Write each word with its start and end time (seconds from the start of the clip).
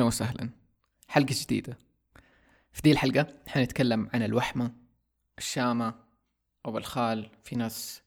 أهلا 0.00 0.06
وسهلا. 0.08 0.50
حلقة 1.08 1.34
جديدة. 1.42 1.78
في 2.72 2.82
دي 2.82 2.92
الحلقة 2.92 3.26
حنتكلم 3.46 4.10
عن 4.14 4.22
الوحمة 4.22 4.72
الشامة 5.38 5.94
أو 6.66 6.78
الخال. 6.78 7.30
في 7.42 7.56
ناس 7.56 8.02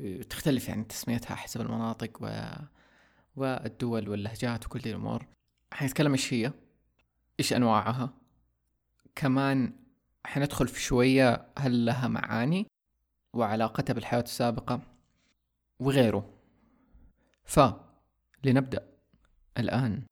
آه، 0.00 0.22
تختلف 0.22 0.68
يعني 0.68 0.84
تسميتها 0.84 1.34
حسب 1.34 1.60
المناطق 1.60 2.18
و... 2.20 2.50
والدول 3.36 4.08
واللهجات 4.08 4.66
وكل 4.66 4.78
دي 4.78 4.90
الأمور. 4.90 5.26
حنتكلم 5.72 6.12
إيش 6.12 6.34
هي 6.34 6.52
إيش 7.40 7.52
أنواعها. 7.52 8.14
كمان 9.14 9.72
حندخل 10.26 10.68
في 10.68 10.80
شوية 10.80 11.46
هل 11.58 11.86
لها 11.86 12.08
معاني 12.08 12.66
وعلاقتها 13.34 13.94
بالحياة 13.94 14.20
السابقة 14.20 14.80
وغيره. 15.80 16.30
ف 17.44 17.60
لنبدأ 18.44 18.88
الآن. 19.58 20.02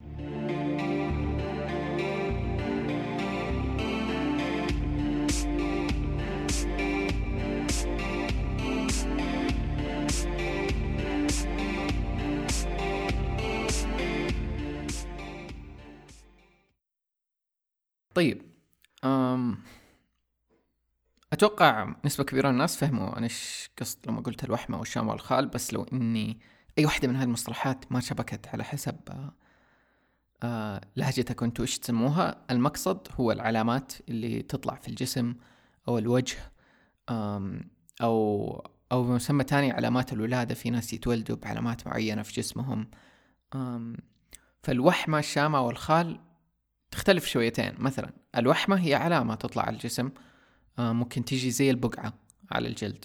طيب 18.16 18.42
أم 19.04 19.58
أتوقع 21.32 21.94
نسبة 22.04 22.24
كبيرة 22.24 22.48
من 22.48 22.54
الناس 22.54 22.76
فهموا 22.76 23.16
أنا 23.16 23.24
إيش 23.24 23.70
قصد 23.80 23.98
لما 24.06 24.20
قلت 24.20 24.44
الوحمة 24.44 24.78
والشام 24.78 25.08
والخال 25.08 25.46
بس 25.46 25.72
لو 25.72 25.86
إني 25.92 26.40
أي 26.78 26.84
واحدة 26.84 27.08
من 27.08 27.16
هذه 27.16 27.24
المصطلحات 27.24 27.92
ما 27.92 28.00
شبكت 28.00 28.48
على 28.48 28.64
حسب 28.64 28.96
آه، 29.08 29.34
آه، 30.42 30.80
لهجتك 30.96 31.42
أنتوا 31.42 31.64
إيش 31.64 31.78
تسموها 31.78 32.44
المقصد 32.50 33.08
هو 33.20 33.32
العلامات 33.32 33.92
اللي 34.08 34.42
تطلع 34.42 34.74
في 34.74 34.88
الجسم 34.88 35.34
أو 35.88 35.98
الوجه 35.98 36.38
أو 38.02 38.66
أو 38.92 39.04
بمسمى 39.04 39.44
تاني 39.44 39.72
علامات 39.72 40.12
الولادة 40.12 40.54
في 40.54 40.70
ناس 40.70 40.92
يتولدوا 40.92 41.36
بعلامات 41.36 41.86
معينة 41.86 42.22
في 42.22 42.32
جسمهم 42.32 42.90
فالوحمة 44.62 45.18
الشامة 45.18 45.60
والخال 45.60 46.20
تختلف 46.96 47.26
شويتين. 47.26 47.72
مثلا 47.78 48.12
الوحمة 48.36 48.76
هي 48.76 48.94
علامة 48.94 49.34
تطلع 49.34 49.62
على 49.62 49.74
الجسم 49.76 50.10
آه، 50.78 50.92
ممكن 50.92 51.24
تيجي 51.24 51.50
زي 51.50 51.70
البقعة 51.70 52.12
على 52.52 52.68
الجلد. 52.68 53.04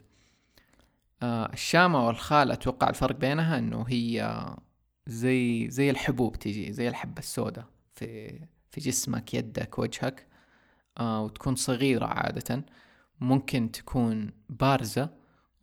الشامة 1.24 2.08
والخال 2.08 2.52
أتوقع 2.52 2.90
الفرق 2.90 3.16
بينها 3.16 3.60
أنه 3.60 3.86
هي 3.88 4.46
زي 5.08 5.70
زي 5.70 5.90
الحبوب 5.90 6.40
تيجي 6.40 6.74
زي 6.74 6.88
الحبة 6.88 7.20
السوداء 7.20 7.66
في 7.96 8.40
في 8.72 8.82
جسمك 8.82 9.34
يدك 9.34 9.80
وجهك 9.80 10.28
آه 10.98 11.22
وتكون 11.22 11.56
صغيرة 11.56 12.06
عادة. 12.06 12.66
ممكن 13.20 13.72
تكون 13.72 14.32
بارزة 14.50 15.10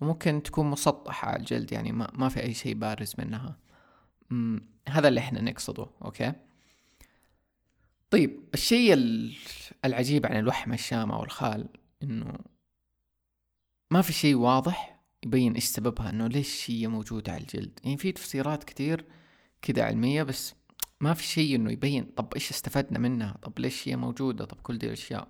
وممكن 0.00 0.42
تكون 0.42 0.66
مسطحة 0.66 1.28
على 1.28 1.40
الجلد 1.40 1.72
يعني 1.72 1.92
ما, 1.92 2.10
ما 2.14 2.28
في 2.28 2.42
أي 2.42 2.54
شيء 2.54 2.74
بارز 2.74 3.14
منها. 3.18 3.58
هذا 4.88 5.08
اللي 5.08 5.20
إحنا 5.20 5.42
نقصده 5.42 5.86
أوكي؟ 6.04 6.32
طيب 8.10 8.40
الشيء 8.54 8.94
العجيب 9.84 10.26
عن 10.26 10.36
الوحمة 10.38 10.74
الشامة 10.74 11.18
والخال 11.20 11.68
إنه 12.02 12.38
ما 13.90 14.02
في 14.02 14.12
شيء 14.12 14.34
واضح 14.34 15.00
يبين 15.24 15.54
إيش 15.54 15.64
سببها 15.64 16.10
إنه 16.10 16.26
ليش 16.26 16.70
هي 16.70 16.86
موجودة 16.86 17.32
على 17.32 17.40
الجلد. 17.40 17.80
يعني 17.84 17.96
في 17.96 18.12
تفسيرات 18.12 18.64
كتير 18.64 19.04
كذا 19.62 19.84
علمية 19.84 20.22
بس 20.22 20.54
ما 21.00 21.14
في 21.14 21.24
شيء 21.24 21.56
إنه 21.56 21.72
يبين 21.72 22.04
طب 22.04 22.34
إيش 22.34 22.50
استفدنا 22.50 22.98
منها 22.98 23.36
طب 23.42 23.58
ليش 23.58 23.88
هي 23.88 23.96
موجودة 23.96 24.44
طب 24.44 24.60
كل 24.60 24.78
دي 24.78 24.86
الأشياء. 24.86 25.28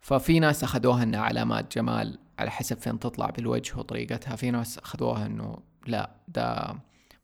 ففي 0.00 0.40
ناس 0.40 0.64
أخذوها 0.64 1.02
إنها 1.02 1.20
علامات 1.20 1.74
جمال 1.74 2.18
على 2.38 2.50
حسب 2.50 2.78
فين 2.78 2.98
تطلع 2.98 3.30
بالوجه 3.30 3.76
وطريقتها. 3.78 4.36
في 4.36 4.50
ناس 4.50 4.78
أخذوها 4.78 5.26
إنه 5.26 5.58
لا 5.86 6.16
ده 6.28 6.78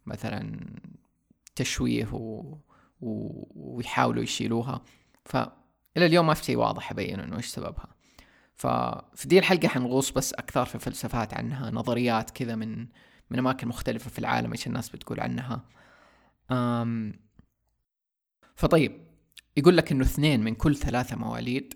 مثلا 0.07 0.67
تشويه 1.57 2.09
و... 2.13 2.55
ويحاولوا 3.01 4.23
يشيلوها. 4.23 4.83
فإلى 5.25 6.07
اليوم 6.07 6.27
ما 6.27 6.35
في 6.35 6.45
شيء 6.45 6.57
واضح 6.57 6.93
يبين 6.93 7.21
إنه 7.21 7.37
إيش 7.37 7.47
سببها. 7.47 7.97
ففي 8.55 9.29
دي 9.29 9.39
الحلقة 9.39 9.69
حنغوص 9.69 10.11
بس 10.11 10.33
أكثر 10.33 10.65
في 10.65 10.79
فلسفات 10.79 11.35
عنها 11.35 11.71
نظريات 11.71 12.31
كذا 12.31 12.55
من 12.55 12.87
من 13.31 13.39
أماكن 13.39 13.69
مختلفة 13.69 14.11
في 14.11 14.19
العالم 14.19 14.53
إيش 14.53 14.67
الناس 14.67 14.89
بتقول 14.89 15.21
عنها. 15.21 15.65
أم 16.51 17.21
فطيب 18.57 19.07
يقول 19.57 19.77
لك 19.77 19.93
إنه 19.93 20.05
اثنين 20.05 20.41
من 20.41 20.55
كل 20.55 20.77
ثلاثة 20.77 21.17
مواليد 21.17 21.75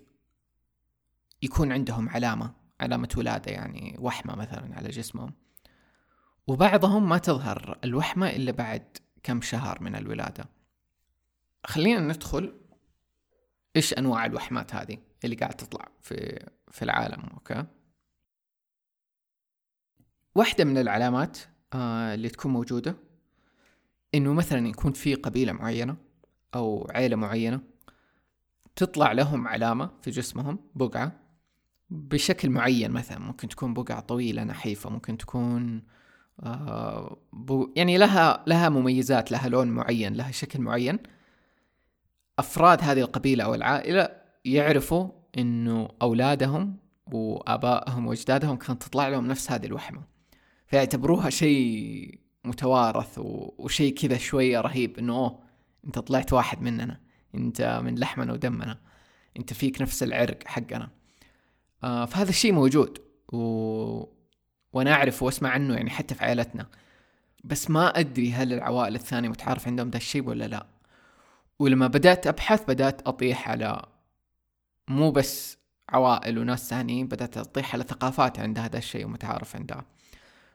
يكون 1.41 1.71
عندهم 1.71 2.09
علامة 2.09 2.53
علامة 2.81 3.09
ولادة 3.17 3.51
يعني 3.51 3.95
وحمة 3.99 4.35
مثلا 4.35 4.75
على 4.75 4.89
جسمهم. 4.89 5.33
وبعضهم 6.47 7.09
ما 7.09 7.17
تظهر 7.17 7.79
الوحمة 7.83 8.29
إلا 8.29 8.51
بعد 8.51 8.97
كم 9.23 9.41
شهر 9.41 9.83
من 9.83 9.95
الولادة. 9.95 10.60
خلينا 11.65 11.99
ندخل 11.99 12.53
إيش 13.75 13.93
أنواع 13.93 14.25
الوحمات 14.25 14.75
هذه 14.75 14.97
اللي 15.23 15.35
قاعد 15.35 15.53
تطلع 15.53 15.87
في 16.01 16.45
في 16.71 16.81
العالم 16.81 17.23
أوكي؟ 17.33 17.65
واحدة 20.35 20.63
من 20.63 20.77
العلامات 20.77 21.37
آه 21.73 22.13
اللي 22.13 22.29
تكون 22.29 22.51
موجودة 22.51 22.95
إنه 24.15 24.33
مثلا 24.33 24.67
يكون 24.67 24.93
في 24.93 25.15
قبيلة 25.15 25.53
معينة 25.53 25.95
أو 26.55 26.87
عيلة 26.95 27.15
معينة 27.15 27.61
تطلع 28.75 29.11
لهم 29.11 29.47
علامة 29.47 29.89
في 30.01 30.11
جسمهم 30.11 30.59
بقعة 30.75 31.11
بشكل 31.89 32.49
معين 32.49 32.91
مثلا. 32.91 33.19
ممكن 33.19 33.47
تكون 33.49 33.73
بقعة 33.73 33.99
طويلة 33.99 34.43
نحيفة 34.43 34.89
ممكن 34.89 35.17
تكون 35.17 35.83
آه 36.39 37.17
بو 37.33 37.73
يعني 37.75 37.97
لها 37.97 38.43
لها 38.47 38.69
مميزات 38.69 39.31
لها 39.31 39.49
لون 39.49 39.67
معين 39.67 40.13
لها 40.13 40.31
شكل 40.31 40.61
معين. 40.61 40.99
أفراد 42.39 42.81
هذه 42.81 42.99
القبيلة 42.99 43.43
أو 43.43 43.55
العائلة 43.55 44.09
يعرفوا 44.45 45.09
إنه 45.37 45.89
أولادهم 46.01 46.77
وآبائهم 47.11 48.07
وأجدادهم 48.07 48.55
كانت 48.55 48.83
تطلع 48.83 49.07
لهم 49.07 49.27
نفس 49.27 49.51
هذه 49.51 49.65
الوحمة. 49.65 50.01
فيعتبروها 50.67 51.29
شيء 51.29 52.19
متوارث 52.45 53.19
وشيء 53.57 53.93
كذا 53.93 54.17
شوية 54.17 54.61
رهيب 54.61 54.97
إنه 54.97 55.15
أوه 55.15 55.39
أنت 55.85 55.99
طلعت 55.99 56.33
واحد 56.33 56.61
مننا. 56.61 56.99
أنت 57.35 57.81
من 57.83 57.99
لحمنا 57.99 58.33
ودمنا. 58.33 58.79
أنت 59.37 59.53
فيك 59.53 59.81
نفس 59.81 60.03
العرق 60.03 60.47
حقنا. 60.47 60.89
آه 61.83 62.05
فهذا 62.05 62.29
الشيء 62.29 62.51
موجود 62.51 62.97
و... 63.33 63.37
وأنا 64.73 64.93
أعرف 64.93 65.23
وأسمع 65.23 65.49
عنه 65.49 65.73
يعني 65.75 65.89
حتى 65.89 66.15
في 66.15 66.25
عائلتنا. 66.25 66.67
بس 67.43 67.69
ما 67.69 67.99
أدري 67.99 68.31
هل 68.31 68.53
العوائل 68.53 68.95
الثانية 68.95 69.29
متعارف 69.29 69.67
عندهم 69.67 69.89
ذا 69.89 69.97
الشيء 69.97 70.23
ولا 70.23 70.47
لا. 70.47 70.65
ولما 71.61 71.87
بدأت 71.87 72.27
أبحث 72.27 72.63
بدأت 72.67 73.07
أطيح 73.07 73.49
على 73.49 73.85
مو 74.87 75.11
بس 75.11 75.57
عوائل 75.89 76.39
وناس 76.39 76.69
ثانيين 76.69 77.07
بدأت 77.07 77.37
أطيح 77.37 77.73
على 77.73 77.83
ثقافات 77.83 78.39
عندها 78.39 78.65
هذا 78.65 78.77
الشيء 78.77 79.05
ومتعارف 79.05 79.55
عندها 79.55 79.85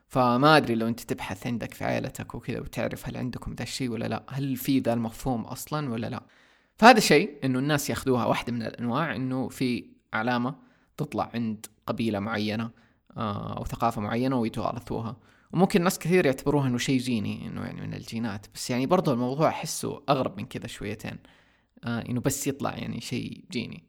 فما 0.07 0.57
أدري 0.57 0.75
لو 0.75 0.87
أنت 0.87 0.99
تبحث 0.99 1.47
عندك 1.47 1.73
في 1.73 1.83
عائلتك 1.83 2.35
وكذا 2.35 2.59
وتعرف 2.59 3.07
هل 3.07 3.17
عندكم 3.17 3.53
ذا 3.53 3.63
الشيء 3.63 3.89
ولا 3.89 4.05
لا 4.05 4.23
هل 4.29 4.55
في 4.55 4.79
ذا 4.79 4.93
المفهوم 4.93 5.41
أصلا 5.41 5.89
ولا 5.89 6.07
لا. 6.07 6.23
فهذا 6.75 6.99
شيء 6.99 7.37
إنه 7.43 7.59
الناس 7.59 7.89
يأخذوها 7.89 8.25
واحدة 8.25 8.53
من 8.53 8.61
الأنواع 8.61 9.15
إنه 9.15 9.49
في 9.49 9.85
علامة 10.13 10.55
تطلع 10.97 11.31
عند 11.33 11.65
قبيلة 11.87 12.19
معينة 12.19 12.69
آه، 13.17 13.57
أو 13.57 13.65
ثقافة 13.65 14.01
معينة 14.01 14.39
ويتوارثوها. 14.39 15.17
وممكن 15.53 15.83
ناس 15.83 15.99
كثير 15.99 16.25
يعتبروها 16.25 16.67
إنه 16.67 16.77
شيء 16.77 16.99
جيني 16.99 17.47
إنه 17.47 17.61
يعني 17.65 17.81
من 17.81 17.93
الجينات. 17.93 18.47
بس 18.53 18.69
يعني 18.69 18.85
برضو 18.85 19.13
الموضوع 19.13 19.49
أحسه 19.49 20.03
أغرب 20.09 20.37
من 20.37 20.45
كذا 20.45 20.67
شويتين. 20.67 21.17
آه 21.83 21.99
إنه 22.09 22.21
بس 22.21 22.47
يطلع 22.47 22.75
يعني 22.75 23.01
شيء 23.01 23.45
جيني. 23.51 23.83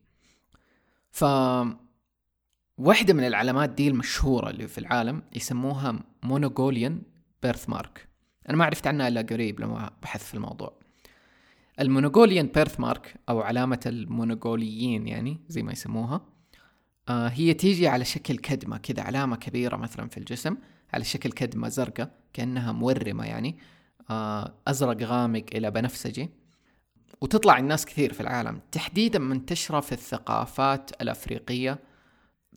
ف 1.10 1.24
واحدة 2.78 3.14
من 3.14 3.26
العلامات 3.26 3.70
دي 3.70 3.88
المشهورة 3.88 4.50
اللي 4.50 4.68
في 4.68 4.78
العالم 4.78 5.22
يسموها 5.32 6.00
مونوغوليان 6.22 7.02
بيرث 7.42 7.68
مارك 7.68 8.08
أنا 8.48 8.56
ما 8.56 8.64
عرفت 8.64 8.86
عنها 8.86 9.08
إلا 9.08 9.22
قريب 9.22 9.60
لما 9.60 9.90
بحثت 10.02 10.24
في 10.24 10.34
الموضوع. 10.34 10.78
ال 11.80 12.46
Mongolian 12.46 12.80
birthmark 12.80 13.14
أو 13.28 13.40
علامة 13.40 13.80
المونوغوليين 13.86 15.08
يعني 15.08 15.38
زي 15.48 15.62
ما 15.62 15.72
يسموها 15.72 16.20
آه 17.08 17.28
هي 17.28 17.54
تيجي 17.54 17.88
على 17.88 18.04
شكل 18.04 18.36
كدمة 18.36 18.76
كذا 18.76 19.02
علامة 19.02 19.36
كبيرة 19.36 19.76
مثلا 19.76 20.08
في 20.08 20.18
الجسم. 20.18 20.56
على 20.94 21.04
شكل 21.04 21.32
كدمة 21.32 21.68
زرقاء 21.68 22.10
كأنها 22.32 22.72
مورمة 22.72 23.26
يعني 23.26 23.58
آه 24.10 24.54
أزرق 24.68 25.02
غامق 25.02 25.44
إلى 25.54 25.70
بنفسجي. 25.70 26.30
وتطلع 27.20 27.58
الناس 27.58 27.86
كثير 27.86 28.12
في 28.12 28.20
العالم. 28.20 28.60
تحديدا 28.72 29.18
منتشرة 29.18 29.80
في 29.80 29.92
الثقافات 29.92 31.02
الأفريقية 31.02 31.78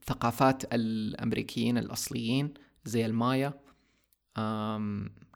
ثقافات 0.06 0.74
الأمريكيين 0.74 1.78
الأصليين 1.78 2.54
زي 2.86 3.06
المايا. 3.06 3.54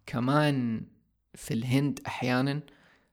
كمان 0.05 0.85
في 1.33 1.53
الهند 1.53 1.99
أحيانا. 2.07 2.61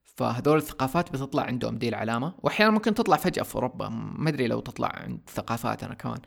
فهذول 0.03 0.59
الثقافات 0.59 1.13
بتطلع 1.13 1.43
عندهم 1.43 1.79
دي 1.79 1.89
العلامة. 1.89 2.35
وأحيانا 2.39 2.73
ممكن 2.73 2.95
تطلع 2.95 3.17
فجأة 3.17 3.43
في 3.43 3.55
أوروبا. 3.55 3.89
ما 3.89 4.29
أدري 4.29 4.47
لو 4.47 4.61
تطلع 4.61 4.89
عند 4.89 5.21
ثقافاتنا 5.31 5.95
كمان. 5.95 6.19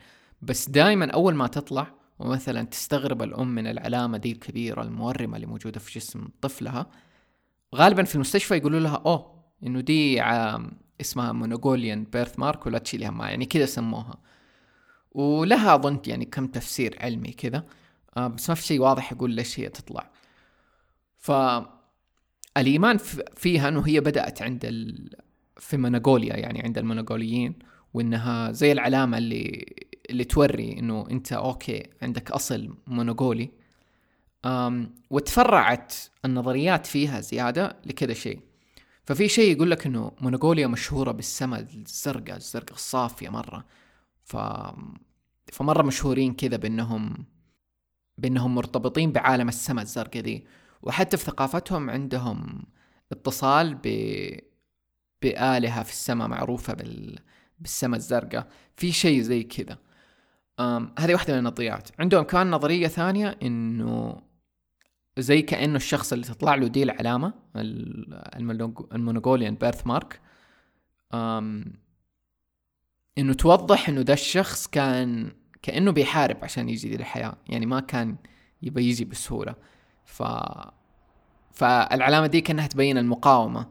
بس 0.42 0.68
دائما 0.68 1.10
أول 1.10 1.34
ما 1.34 1.46
تطلع 1.46 1.94
ومثلا 2.18 2.62
تستغرب 2.62 3.22
الأم 3.22 3.54
من 3.54 3.66
العلامة 3.66 4.18
دي 4.18 4.32
الكبيرة 4.32 4.82
المورمة 4.82 5.36
اللي 5.36 5.46
موجودة 5.46 5.80
في 5.80 5.98
جسم 5.98 6.28
طفلها. 6.40 6.86
غالبا 7.74 8.02
في 8.02 8.14
المستشفى 8.14 8.56
يقولوا 8.56 8.80
لها 8.80 9.02
أوه 9.06 9.44
إنه 9.62 9.80
دي 9.80 10.22
اسمها 11.00 11.32
مونوغوليان 11.32 12.04
بيرث 12.04 12.38
مارك 12.38 12.66
ولا 12.66 12.78
تشيلي 12.78 13.08
همها 13.08 13.28
يعني 13.28 13.46
كذا 13.46 13.66
سموها. 13.66 14.18
ولها 15.12 15.74
أظن 15.74 16.00
يعني 16.06 16.24
كم 16.24 16.46
تفسير 16.46 16.96
علمي 17.00 17.32
كذا. 17.32 17.64
آه، 18.16 18.26
بس 18.28 18.48
ما 18.48 18.54
في 18.54 18.62
شيء 18.62 18.80
واضح 18.80 19.12
يقول 19.12 19.30
ليش 19.30 19.60
هي 19.60 19.68
تطلع. 19.68 20.10
ف 21.18 21.32
الإيمان 22.56 22.98
فيها 23.36 23.68
أنه 23.68 23.80
هي 23.86 24.00
بدأت 24.00 24.42
عند 24.42 24.64
ال... 24.64 25.10
في 25.56 25.76
منغوليا 25.76 26.36
يعني 26.36 26.62
عند 26.62 26.78
المنغوليين 26.78 27.54
وإنها 27.94 28.52
زي 28.52 28.72
العلامة 28.72 29.18
اللي 29.18 29.66
اللي 30.10 30.24
توري 30.24 30.78
إنه 30.78 31.06
أنت 31.10 31.32
أوكي 31.32 31.82
عندك 32.02 32.30
أصل 32.30 32.74
منغولي 32.86 33.50
أم 34.44 34.94
وتفرعت 35.10 35.94
النظريات 36.24 36.86
فيها 36.86 37.20
زيادة 37.20 37.76
لكذا 37.86 38.12
شيء. 38.12 38.40
ففي 39.04 39.28
شيء 39.28 39.56
يقول 39.56 39.70
لك 39.70 39.86
إنه 39.86 40.12
منغوليا 40.20 40.66
مشهورة 40.66 41.12
بالسماء 41.12 41.60
الزرقاء 41.60 42.36
الزرقاء 42.36 42.74
الصافية 42.74 43.28
مرة. 43.28 43.64
ف 44.24 44.36
فمرة 45.52 45.82
مشهورين 45.82 46.34
كذا 46.34 46.56
بأنهم 46.56 47.26
بأنهم 48.18 48.54
مرتبطين 48.54 49.12
بعالم 49.12 49.48
السماء 49.48 49.84
الزرقاء 49.84 50.22
دي 50.22 50.46
وحتى 50.82 51.16
في 51.16 51.24
ثقافتهم 51.24 51.90
عندهم 51.90 52.62
اتصال 53.12 53.74
ب 53.74 53.86
بآلهة 55.22 55.82
في 55.82 55.90
السماء 55.90 56.28
معروفة 56.28 56.74
بال... 56.74 57.18
بالسماء 57.58 57.98
الزرقاء. 57.98 58.48
في 58.76 58.92
شيء 58.92 59.20
زي 59.22 59.42
كذا. 59.42 59.78
هذه 60.98 61.12
واحدة 61.12 61.32
من 61.32 61.38
النظريات. 61.38 61.88
عندهم 61.98 62.22
كمان 62.22 62.50
نظرية 62.50 62.88
ثانية 62.88 63.38
إنه 63.42 64.22
زي 65.18 65.42
كأنه 65.42 65.76
الشخص 65.76 66.12
اللي 66.12 66.24
تطلع 66.24 66.54
له 66.54 66.66
دي 66.66 66.82
العلامة 66.82 67.32
المونغوليان 68.94 69.54
بيرث 69.54 69.86
مارك 69.86 70.20
إنه 73.18 73.34
توضح 73.38 73.88
إنه 73.88 74.02
ده 74.02 74.12
الشخص 74.12 74.66
كان 74.66 75.32
كأنه 75.62 75.90
بيحارب 75.90 76.36
عشان 76.42 76.68
يجي 76.68 76.94
الحياة. 76.94 77.36
يعني 77.48 77.66
ما 77.66 77.80
كان 77.80 78.16
يبى 78.62 78.88
يجي 78.88 79.04
بسهولة. 79.04 79.54
ف 80.04 80.22
فالعلامة 81.52 82.26
دي 82.26 82.40
كأنها 82.40 82.66
تبين 82.66 82.98
المقاومة 82.98 83.66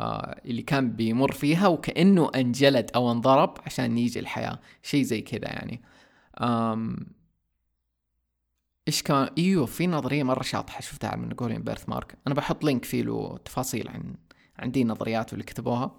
آه 0.00 0.40
اللي 0.44 0.62
كان 0.62 0.90
بيمر 0.90 1.32
فيها 1.32 1.66
وكأنه 1.66 2.30
أنجلد 2.34 2.90
أو 2.94 3.12
انضرب 3.12 3.58
عشان 3.66 3.98
يجي 3.98 4.20
الحياة. 4.20 4.60
شيء 4.82 5.02
زي 5.02 5.20
كذا 5.20 5.48
يعني. 5.48 5.82
آم 6.40 6.96
إيش 8.88 9.02
كمان 9.02 9.28
إيوه 9.38 9.66
في 9.66 9.86
نظرية 9.86 10.22
مرة 10.22 10.42
شاطحة 10.42 10.80
شفتها 10.80 11.08
على 11.08 11.20
المنغوليان 11.20 11.62
بيرث 11.62 11.88
مارك. 11.88 12.18
أنا 12.26 12.34
بحط 12.34 12.64
لينك 12.64 12.84
فيه 12.84 13.02
له 13.02 13.38
تفاصيل 13.44 13.88
عن 13.88 14.14
عن 14.58 14.70
دي 14.70 14.82
النظريات 14.82 15.32
اللي 15.32 15.44
كتبوها. 15.44 15.96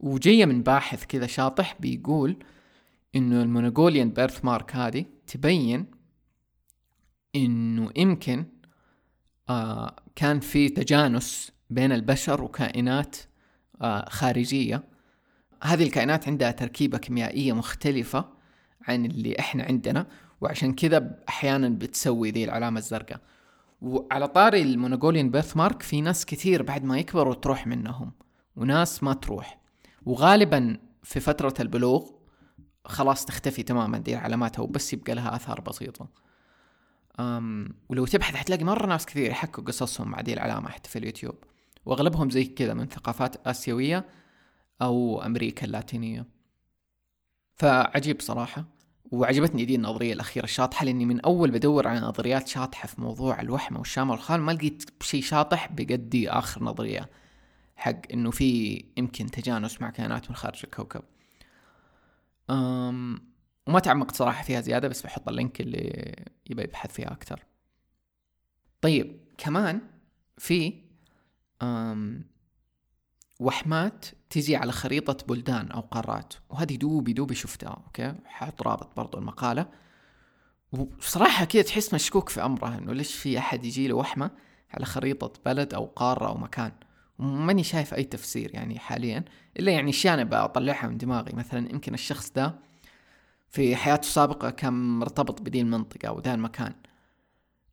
وجاية 0.00 0.44
من 0.46 0.62
باحث 0.62 1.04
كذا 1.04 1.26
شاطح 1.26 1.76
بيقول 1.80 2.36
إنه 3.16 3.42
المونغوليان 3.42 4.10
بيرث 4.10 4.44
مارك 4.44 4.76
هذه 4.76 5.04
تبين 5.26 5.86
إنه 7.36 7.90
يمكن 7.96 8.44
آه 9.48 9.96
كان 10.16 10.40
في 10.40 10.68
تجانس 10.68 11.52
بين 11.70 11.92
البشر 11.92 12.42
وكائنات 12.42 13.16
آه 13.82 14.08
خارجية. 14.08 14.84
هذه 15.62 15.82
الكائنات 15.82 16.28
عندها 16.28 16.50
تركيبة 16.50 16.98
كيميائية 16.98 17.52
مختلفة. 17.52 18.37
عن 18.88 19.04
اللي 19.04 19.38
إحنا 19.38 19.64
عندنا 19.64 20.06
وعشان 20.40 20.74
كذا 20.74 21.18
أحيانا 21.28 21.68
بتسوي 21.68 22.30
ذي 22.30 22.44
العلامة 22.44 22.78
الزرقاء. 22.78 23.20
وعلى 23.80 24.28
طاري 24.28 24.62
المونغوليان 24.62 25.30
بيرث 25.30 25.56
مارك 25.56 25.82
في 25.82 26.00
ناس 26.00 26.26
كثير 26.26 26.62
بعد 26.62 26.84
ما 26.84 26.98
يكبروا 26.98 27.34
تروح 27.34 27.66
منهم 27.66 28.12
وناس 28.56 29.02
ما 29.02 29.14
تروح. 29.14 29.60
وغالبا 30.06 30.78
في 31.02 31.20
فترة 31.20 31.54
البلوغ 31.60 32.10
خلاص 32.84 33.24
تختفي 33.24 33.62
تماما 33.62 33.98
دي 33.98 34.14
العلامات 34.14 34.58
وبس 34.58 34.92
يبقى 34.92 35.14
لها 35.14 35.36
آثار 35.36 35.60
بسيطة. 35.60 36.08
أم 37.20 37.74
ولو 37.88 38.06
تبحث 38.06 38.34
حتلاقي 38.34 38.64
مرة 38.64 38.86
ناس 38.86 39.06
كثير 39.06 39.30
يحكوا 39.30 39.64
قصصهم 39.64 40.08
مع 40.08 40.20
دي 40.20 40.32
العلامة 40.32 40.68
حتى 40.68 40.90
في 40.90 40.98
اليوتيوب. 40.98 41.34
وأغلبهم 41.86 42.30
زي 42.30 42.44
كذا 42.44 42.74
من 42.74 42.86
ثقافات 42.86 43.46
آسيوية 43.46 44.04
أو 44.82 45.22
أمريكا 45.22 45.66
اللاتينية. 45.66 46.26
فعجيب 47.54 48.20
صراحة. 48.20 48.77
وعجبتني 49.12 49.64
دي 49.64 49.74
النظرية 49.74 50.12
الأخيرة 50.12 50.44
الشاطحة 50.44 50.84
لأني 50.84 51.04
من 51.06 51.20
أول 51.20 51.50
بدور 51.50 51.88
على 51.88 52.00
نظريات 52.00 52.48
شاطحة 52.48 52.86
في 52.86 53.00
موضوع 53.00 53.40
الوحمة 53.40 53.78
والشام 53.78 54.10
والخال 54.10 54.40
ما 54.40 54.52
لقيت 54.52 54.90
شيء 55.02 55.22
شاطح 55.22 55.72
بقدي 55.72 56.30
آخر 56.30 56.64
نظرية 56.64 57.10
حق 57.76 58.12
إنه 58.12 58.30
في 58.30 58.84
يمكن 58.96 59.26
تجانس 59.26 59.80
مع 59.80 59.90
كائنات 59.90 60.30
من 60.30 60.36
خارج 60.36 60.60
الكوكب. 60.64 61.02
أم 62.50 63.28
وما 63.66 63.78
تعمقت 63.80 64.16
صراحة 64.16 64.42
فيها 64.44 64.60
زيادة 64.60 64.88
بس 64.88 65.02
بحط 65.02 65.28
اللينك 65.28 65.60
اللي 65.60 66.14
يبغى 66.50 66.64
يبحث 66.64 66.92
فيها 66.92 67.12
أكثر. 67.12 67.44
طيب 68.80 69.20
كمان 69.38 69.80
في 70.38 70.74
وحمات 73.38 74.04
تجي 74.30 74.56
على 74.56 74.72
خريطة 74.72 75.26
بلدان 75.26 75.70
أو 75.70 75.80
قارات. 75.80 76.34
وهذه 76.50 76.76
دوبي 76.76 77.12
دوبي 77.12 77.34
شفتها 77.34 77.82
أوكي؟ 77.86 78.14
حاط 78.24 78.62
رابط 78.62 78.96
برضو 78.96 79.18
المقالة. 79.18 79.66
وصراحة 80.72 81.44
كذا 81.44 81.62
تحس 81.62 81.94
مشكوك 81.94 82.28
في 82.28 82.44
أمره 82.44 82.78
إنه 82.78 82.92
ليش 82.92 83.14
في 83.14 83.38
أحد 83.38 83.64
يجي 83.64 83.88
له 83.88 83.94
وحمة 83.94 84.30
على 84.70 84.84
خريطة 84.84 85.32
بلد 85.46 85.74
أو 85.74 85.84
قارة 85.84 86.26
أو 86.26 86.36
مكان؟ 86.36 86.72
وماني 87.18 87.64
شايف 87.64 87.94
أي 87.94 88.04
تفسير 88.04 88.54
يعني 88.54 88.78
حاليا 88.78 89.24
إلا 89.58 89.72
يعني 89.72 89.90
أشياء 89.90 90.14
أنا 90.14 90.24
بطلعها 90.46 90.86
من 90.86 90.98
دماغي. 90.98 91.32
مثلا 91.32 91.72
يمكن 91.72 91.94
الشخص 91.94 92.30
ده 92.30 92.54
في 93.50 93.76
حياته 93.76 94.00
السابقة 94.00 94.50
كان 94.50 94.98
مرتبط 94.98 95.42
بدي 95.42 95.60
المنطقة 95.60 96.08
أو 96.08 96.20
ذا 96.20 96.34
المكان. 96.34 96.74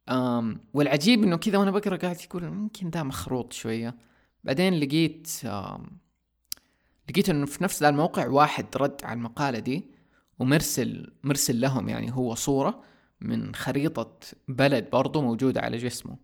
أم 0.10 0.60
والعجيب 0.74 1.24
إنه 1.24 1.38
كذا 1.38 1.58
وأنا 1.58 1.72
بقرأ 1.72 1.98
قاعد 1.98 2.22
يقول 2.22 2.44
يمكن 2.44 2.90
ذا 2.90 3.04
مخروط 3.04 3.54
شوية. 3.54 3.96
بعدين 4.46 4.74
لقيت 4.74 5.28
لقيت 7.10 7.30
إنه 7.30 7.46
في 7.46 7.64
نفس 7.64 7.84
ذا 7.84 7.90
الموقع 7.90 8.28
واحد 8.28 8.66
رد 8.76 9.02
على 9.04 9.18
المقالة 9.18 9.60
دي 9.60 9.84
ومرسل 10.40 11.14
مرسل 11.24 11.62
لهم 11.62 11.90
يعني 11.90 12.12
هو 12.14 12.36
صورة 12.36 12.84
من 13.22 13.56
خريطة 13.56 14.20
بلد 14.48 14.90
برضو 14.90 15.22
موجودة 15.22 15.62
على 15.62 15.78
جسمه. 15.78 16.18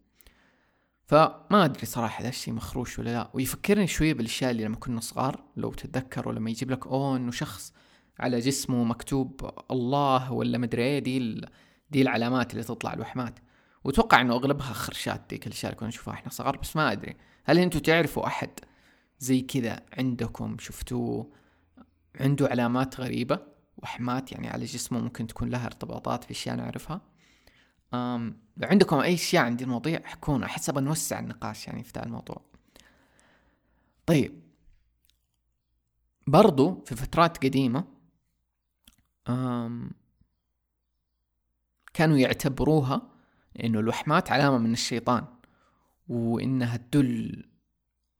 فما 1.05 1.65
أدري 1.65 1.85
صراحة 1.85 2.23
ذا 2.23 2.29
الشيء 2.29 2.53
مخروش 2.53 2.99
ولا 2.99 3.09
لا. 3.09 3.29
ويفكرني 3.33 3.87
شوية 3.87 4.13
بالأشياء 4.13 4.51
اللي 4.51 4.65
لما 4.65 4.75
كنا 4.75 5.01
صغار 5.01 5.43
لو 5.57 5.73
تتذكروا 5.73 6.33
لما 6.33 6.49
يجيب 6.49 6.71
لك 6.71 6.87
أوه 6.87 7.17
إنه 7.17 7.31
شخص 7.31 7.73
على 8.19 8.39
جسمه 8.39 8.83
مكتوب 8.83 9.51
الله 9.71 10.31
ولا 10.31 10.57
مدري 10.57 10.83
إيه 10.83 10.99
دي 10.99 11.41
دي 11.89 12.01
العلامات 12.01 12.51
اللي 12.53 12.63
تطلع 12.63 12.93
الوحمات. 12.93 13.39
وأتوقع 13.83 14.21
إنه 14.21 14.33
أغلبها 14.33 14.73
خرشات 14.73 15.21
ديك 15.29 15.47
الاشياء 15.47 15.71
اللي 15.71 15.79
كنا 15.79 15.89
نشوفها 15.89 16.13
إحنا 16.13 16.29
صغار 16.31 16.57
بس 16.57 16.75
ما 16.75 16.91
أدري. 16.91 17.15
هل 17.43 17.59
أنتم 17.59 17.79
تعرفوا 17.79 18.27
أحد 18.27 18.49
زي 19.19 19.41
كذا 19.41 19.85
عندكم 19.97 20.57
شفتوه 20.59 21.31
عنده 22.19 22.47
علامات 22.47 22.99
غريبة 22.99 23.39
وحمات 23.77 24.31
يعني 24.31 24.49
على 24.49 24.65
جسمه 24.65 24.99
ممكن 24.99 25.27
تكون 25.27 25.49
لها 25.49 25.65
ارتباطات 25.65 26.23
في 26.23 26.31
اشياء 26.31 26.55
نعرفها؟ 26.55 27.01
أم 27.93 28.37
لو 28.57 28.67
عندكم 28.67 28.99
أي 28.99 29.13
أشياء 29.13 29.45
عن 29.45 29.57
المواضيع 29.59 30.01
احكونا 30.05 30.45
احس 30.45 30.69
نوسع 30.69 31.19
النقاش 31.19 31.67
يعني 31.67 31.83
في 31.83 31.91
ذا 31.95 32.03
الموضوع. 32.03 32.41
طيب. 34.05 34.41
برضو 36.27 36.83
في 36.85 36.95
فترات 36.95 37.37
قديمة 37.37 37.83
أم 39.29 39.91
كانوا 41.93 42.17
يعتبروها 42.17 43.01
إنه 43.63 43.79
الوحمات 43.79 44.31
علامة 44.31 44.57
من 44.57 44.73
الشيطان. 44.73 45.25
وإنها 46.07 46.77
تدل 46.77 47.43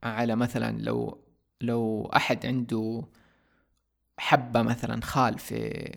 على 0.04 0.36
مثلا 0.36 0.78
لو 0.82 1.24
لو 1.62 2.12
أحد 2.16 2.46
عنده 2.46 3.04
حبة 4.18 4.62
مثلا 4.62 5.02
خال 5.02 5.40
في 5.40 5.92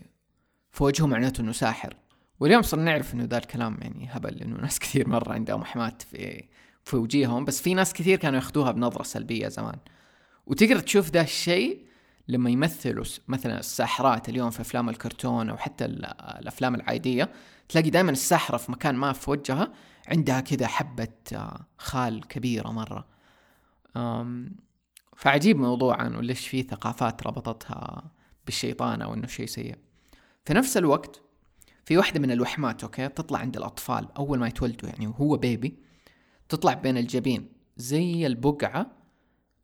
في 0.71 0.83
وجهه 0.83 1.05
معناته 1.05 1.41
إنه 1.41 1.51
ساحر. 1.51 1.95
واليوم 2.39 2.61
صرنا 2.61 2.83
نعرف 2.83 3.13
إنه 3.13 3.23
ذا 3.23 3.37
الكلام 3.37 3.77
يعني 3.81 4.07
هبل 4.11 4.41
إنه 4.41 4.55
ناس 4.61 4.79
كثير 4.79 5.09
مرة 5.09 5.33
عندهم 5.33 5.61
وحمات 5.61 6.01
في 6.01 6.43
في 6.83 6.95
وجيههم. 6.95 7.45
بس 7.45 7.61
في 7.61 7.73
ناس 7.73 7.93
كثير 7.93 8.19
كانوا 8.19 8.39
يأخذوها 8.39 8.71
بنظرة 8.71 9.03
سلبية 9.03 9.47
زمان. 9.47 9.77
وتقدر 10.45 10.79
تشوف 10.79 11.11
ذا 11.11 11.21
الشيء 11.21 11.85
لما 12.27 12.49
يمثلوا 12.49 13.05
مثلا 13.27 13.59
الساحرات 13.59 14.29
اليوم 14.29 14.49
في 14.49 14.61
أفلام 14.61 14.89
الكرتون 14.89 15.49
أو 15.49 15.57
حتى 15.57 15.85
الأفلام 15.85 16.75
العادية 16.75 17.29
تلاقي 17.69 17.89
دائما 17.89 18.11
الساحرة 18.11 18.57
في 18.57 18.71
مكان 18.71 18.95
ما 18.95 19.13
في 19.13 19.31
وجهها 19.31 19.73
عندها 20.07 20.39
كذا 20.39 20.67
حبة 20.67 21.07
آه، 21.33 21.67
خال 21.77 22.27
كبيرة 22.27 22.69
مرة. 22.69 23.07
فعجيب 25.15 25.57
موضوعا 25.57 26.17
وليش 26.17 26.47
في 26.47 26.63
ثقافات 26.63 27.27
ربطتها 27.27 28.11
بالشيطان 28.45 29.01
أو 29.01 29.13
إنه 29.13 29.27
شيء 29.27 29.45
سيء. 29.45 29.77
في 30.45 30.53
نفس 30.53 30.77
الوقت 30.77 31.21
في 31.85 31.97
واحدة 31.97 32.19
من 32.19 32.31
الوحمات 32.31 32.83
أوكي 32.83 33.07
تطلع 33.07 33.39
عند 33.39 33.57
الأطفال 33.57 34.07
أول 34.17 34.39
ما 34.39 34.47
يتولدوا 34.47 34.89
يعني 34.89 35.07
وهو 35.07 35.37
baby 35.37 35.77
تطلع 36.49 36.73
بين 36.73 36.97
الجبين 36.97 37.49
زي 37.77 38.27
البقعة 38.27 38.91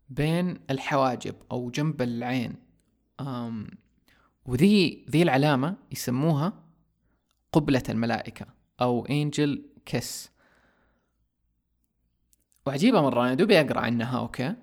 بين 0.10 0.60
الحواجب 0.69 1.36
أو 1.51 1.69
جنب 1.69 2.01
العين. 2.01 2.55
أم 3.19 3.67
وذي 4.45 5.05
ذي 5.10 5.24
العلامة 5.24 5.77
يسموها 5.91 6.53
قبلة 7.51 7.83
الملائكة 7.89 8.45
أو 8.81 9.05
angel 9.06 9.71
kiss 9.86 10.32
وعجيبة 12.66 13.02
مرة 13.02 13.22
أنا 13.22 13.34
دوبي 13.34 13.62
أقرأ 13.62 13.80
عنها 13.80 14.20
أوكي. 14.20 14.56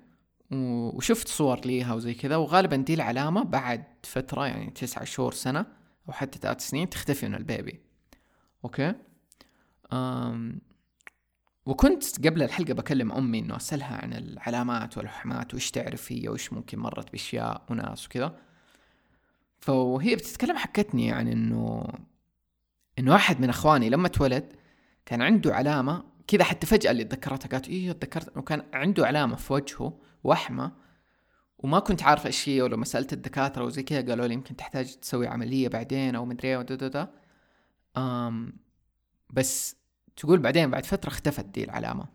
وشفت 0.50 1.28
صور 1.28 1.60
ليها 1.60 1.94
وزي 1.94 2.14
كذا 2.14 2.36
وغالبا 2.36 2.76
دي 2.76 2.94
العلامة 2.94 3.42
بعد 3.44 3.84
فترة 4.02 4.46
يعني 4.46 4.70
تسعة 4.70 5.04
شهور 5.04 5.32
سنة 5.32 5.66
أو 6.08 6.12
حتى 6.12 6.38
ثلاث 6.38 6.68
سنين 6.68 6.90
تختفي 6.90 7.28
من 7.28 7.34
ال 7.34 7.42
baby. 7.42 7.80
أوكي؟ 8.64 8.94
أم 9.92 10.60
وكنت 11.66 12.26
قبل 12.26 12.42
الحلقة 12.42 12.74
بكلم 12.74 13.12
أمي 13.12 13.38
إنه 13.38 13.56
أسألها 13.56 13.96
عن 14.02 14.12
العلامات 14.12 14.98
والوحمات 14.98 15.54
وإيش 15.54 15.70
تعرف 15.70 16.12
هي 16.12 16.28
وإيش 16.28 16.52
ممكن 16.52 16.78
مرت 16.78 17.12
بأشياء 17.12 17.62
وناس 17.70 18.06
وكذا. 18.06 18.38
فهي 19.60 20.16
بتتكلم 20.16 20.56
حكتني 20.56 21.12
عن 21.12 21.28
إنه 21.28 21.88
إنه 22.98 23.12
واحد 23.12 23.40
من 23.40 23.48
إخواني 23.48 23.90
لما 23.90 24.06
اتولد 24.06 24.52
كان 25.08 25.22
عنده 25.22 25.54
علامة 25.54 26.04
كذا 26.26 26.44
حتى 26.44 26.66
فجأة 26.66 26.90
اللي 26.90 27.04
تذكرتها 27.04 27.48
قالت 27.48 27.68
إيه 27.68 27.92
تذكرت 27.92 28.36
وكان 28.36 28.62
عنده 28.72 29.06
علامة 29.06 29.36
في 29.36 29.52
وجهه 29.52 29.98
وحمة 30.24 30.72
وما 31.58 31.78
كنت 31.78 32.02
عارفة 32.02 32.26
إيش 32.26 32.48
هي 32.48 32.62
ولما 32.62 32.84
سألت 32.84 33.12
الدكاترة 33.12 33.64
وزي 33.64 33.82
كذا 33.82 34.08
قالوا 34.08 34.26
لي 34.26 34.34
يمكن 34.34 34.56
تحتاج 34.56 34.96
تسوي 34.96 35.26
عملية 35.26 35.68
بعدين 35.68 36.14
أو 36.14 36.24
مدري 36.24 36.48
إيه 36.48 36.62
دا 36.62 37.10
أم 37.96 38.52
بس 39.30 39.76
تقول 40.16 40.38
بعدين 40.38 40.70
بعد 40.70 40.86
فترة 40.86 41.08
اختفت 41.08 41.44
دي 41.44 41.64
العلامة. 41.64 42.06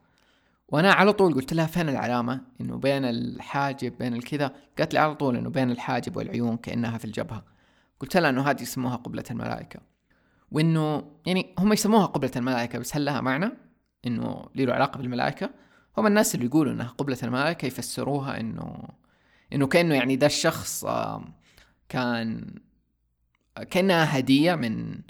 وأنا 0.68 0.94
على 0.94 1.14
طول 1.14 1.34
قلت 1.34 1.54
لها 1.54 1.66
فين 1.66 1.90
العلامة؟ 1.90 2.42
إنه 2.62 2.78
بين 2.78 3.06
الحاجب 3.06 3.98
بين 3.98 4.14
الكذا. 4.14 4.56
قالت 4.78 4.94
لي 4.94 5.00
على 5.00 5.16
طول 5.16 5.38
إنه 5.38 5.50
بين 5.50 5.72
الحاجب 5.72 6.18
والعيون 6.18 6.58
كأنها 6.58 6.98
في 6.98 7.06
الجبهة. 7.06 7.46
قلت 8.00 8.18
لها 8.18 8.30
إنه 8.30 8.50
هذه 8.50 8.62
يسموها 8.62 8.96
قبلة 8.96 9.24
الملائكة. 9.32 9.93
وإنه 10.54 11.12
يعني 11.26 11.56
هم 11.60 11.74
يسموها 11.74 12.06
قبلة 12.06 12.32
الملائكة 12.36 12.80
بس 12.80 12.96
هل 12.96 13.06
لها 13.06 13.22
معنى؟ 13.22 13.52
إنه 14.08 14.46
له 14.56 14.74
علاقة 14.74 14.98
بالملائكة. 14.98 15.50
هم 15.98 16.08
الناس 16.08 16.36
اللي 16.36 16.46
يقولوا 16.46 16.74
إنها 16.74 16.88
قبلة 16.88 17.18
الملائكة 17.24 17.66
يفسروها 17.66 18.40
إنه 18.40 18.88
إنه 19.54 19.68
كأنه 19.68 19.96
يعني 19.96 20.16
ده 20.16 20.28
الشخص 20.28 20.86
كان 21.90 22.56
كأنها 23.70 24.20
هدية 24.20 24.56
من 24.56 25.02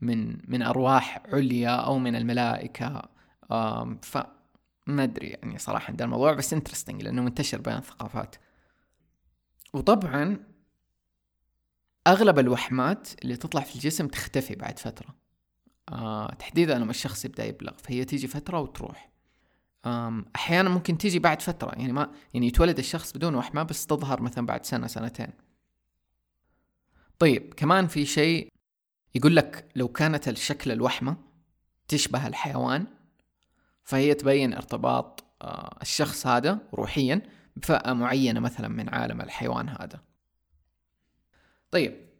من 0.00 0.36
من 0.48 0.62
أرواح 0.62 1.22
عليا 1.32 1.70
أو 1.70 1.98
من 1.98 2.16
الملائكة. 2.16 3.02
ف 4.02 4.18
ما 4.86 5.02
أدري 5.02 5.26
يعني 5.28 5.58
صراحة 5.58 5.92
ده 5.92 6.04
الموضوع 6.04 6.32
بس 6.32 6.52
انترستنج 6.52 7.02
لأنه 7.02 7.22
منتشر 7.22 7.60
بين 7.60 7.76
الثقافات. 7.76 8.36
وطبعا 9.74 10.36
أغلب 12.06 12.38
الوحمات 12.38 13.08
اللي 13.22 13.36
تطلع 13.36 13.60
في 13.60 13.74
الجسم 13.74 14.08
تختفي 14.08 14.54
بعد 14.54 14.78
فترة. 14.78 15.14
آه 15.88 16.34
تحديدا 16.34 16.78
لما 16.78 16.90
الشخص 16.90 17.24
يبدأ 17.24 17.44
يبلغ 17.44 17.72
فهي 17.76 18.04
تيجي 18.04 18.26
فترة 18.26 18.60
وتروح. 18.60 19.10
أحيانا 20.36 20.68
ممكن 20.68 20.98
تيجي 20.98 21.18
بعد 21.18 21.42
فترة 21.42 21.70
يعني 21.70 21.92
ما 21.92 22.10
يعني 22.34 22.46
يتولد 22.46 22.78
الشخص 22.78 23.12
بدون 23.12 23.34
وحمة 23.34 23.62
بس 23.62 23.86
تظهر 23.86 24.22
مثلا 24.22 24.46
بعد 24.46 24.66
سنة 24.66 24.86
سنتين. 24.86 25.30
طيب 27.18 27.54
كمان 27.54 27.86
في 27.86 28.06
شيء 28.06 28.52
يقول 29.14 29.36
لك 29.36 29.68
لو 29.76 29.88
كانت 29.88 30.28
الشكل 30.28 30.72
الوحمة 30.72 31.16
تشبه 31.88 32.26
الحيوان 32.26 32.86
فهي 33.84 34.14
تبين 34.14 34.54
ارتباط 34.54 35.24
آه، 35.42 35.78
الشخص 35.82 36.26
هذا 36.26 36.58
روحيا 36.74 37.22
بفئة 37.56 37.92
معينة 37.92 38.40
مثلا 38.40 38.68
من 38.68 38.88
عالم 38.88 39.20
الحيوان 39.20 39.68
هذا. 39.68 40.09
طيب 41.70 42.10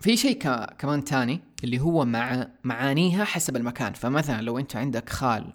في 0.00 0.16
شيء 0.16 0.38
كمان 0.78 1.04
تاني 1.04 1.40
اللي 1.64 1.80
هو 1.80 2.04
مع 2.04 2.48
معانيها 2.64 3.24
حسب 3.24 3.56
المكان. 3.56 3.92
فمثلا 3.92 4.42
لو 4.42 4.58
أنت 4.58 4.76
عندك 4.76 5.08
خال 5.08 5.52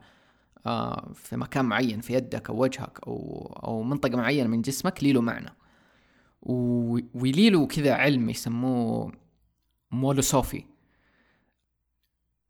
آه، 0.66 1.12
في 1.16 1.38
مكان 1.38 1.66
معين 1.66 2.02
في 2.02 2.14
يدك 2.14 2.50
أو 2.50 2.62
وجهك 2.62 3.00
أو 3.08 3.46
أو 3.64 3.84
منطقة 3.84 4.18
معينة 4.18 4.48
من 4.50 4.62
جسمك 4.62 5.04
لي 5.04 5.14
له 5.14 5.22
معنى. 5.22 5.50
ولي 6.42 7.50
له 7.50 7.68
كذا 7.68 7.94
علم 7.94 8.30
يسموه 8.30 9.12
مولوسوفي. 9.92 10.64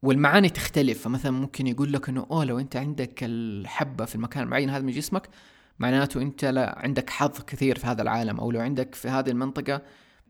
والمعاني 0.03 0.50
تختلف. 0.50 1.03
فمثلا 1.03 1.31
ممكن 1.31 1.67
يقول 1.67 1.93
لك 1.93 2.09
إنه 2.09 2.27
أوه 2.31 2.45
لو 2.45 2.59
أنت 2.59 2.75
عندك 2.75 3.23
الحبة 3.23 4.05
في 4.05 4.15
المكان 4.15 4.43
المعين 4.43 4.69
هذا 4.69 4.83
من 4.83 4.91
جسمك 4.91 5.29
معناته 5.79 6.21
أنت 6.21 6.45
لا 6.45 6.79
عندك 6.79 7.09
حظ 7.09 7.41
كثير 7.41 7.77
في 7.77 7.88
هذا 7.88 8.01
العالم. 8.01 8.39
أو 8.39 8.51
لو 8.51 8.59
عندك 8.59 8.95
في 8.95 9.09
هذه 9.09 9.29
المنطقة 9.29 9.81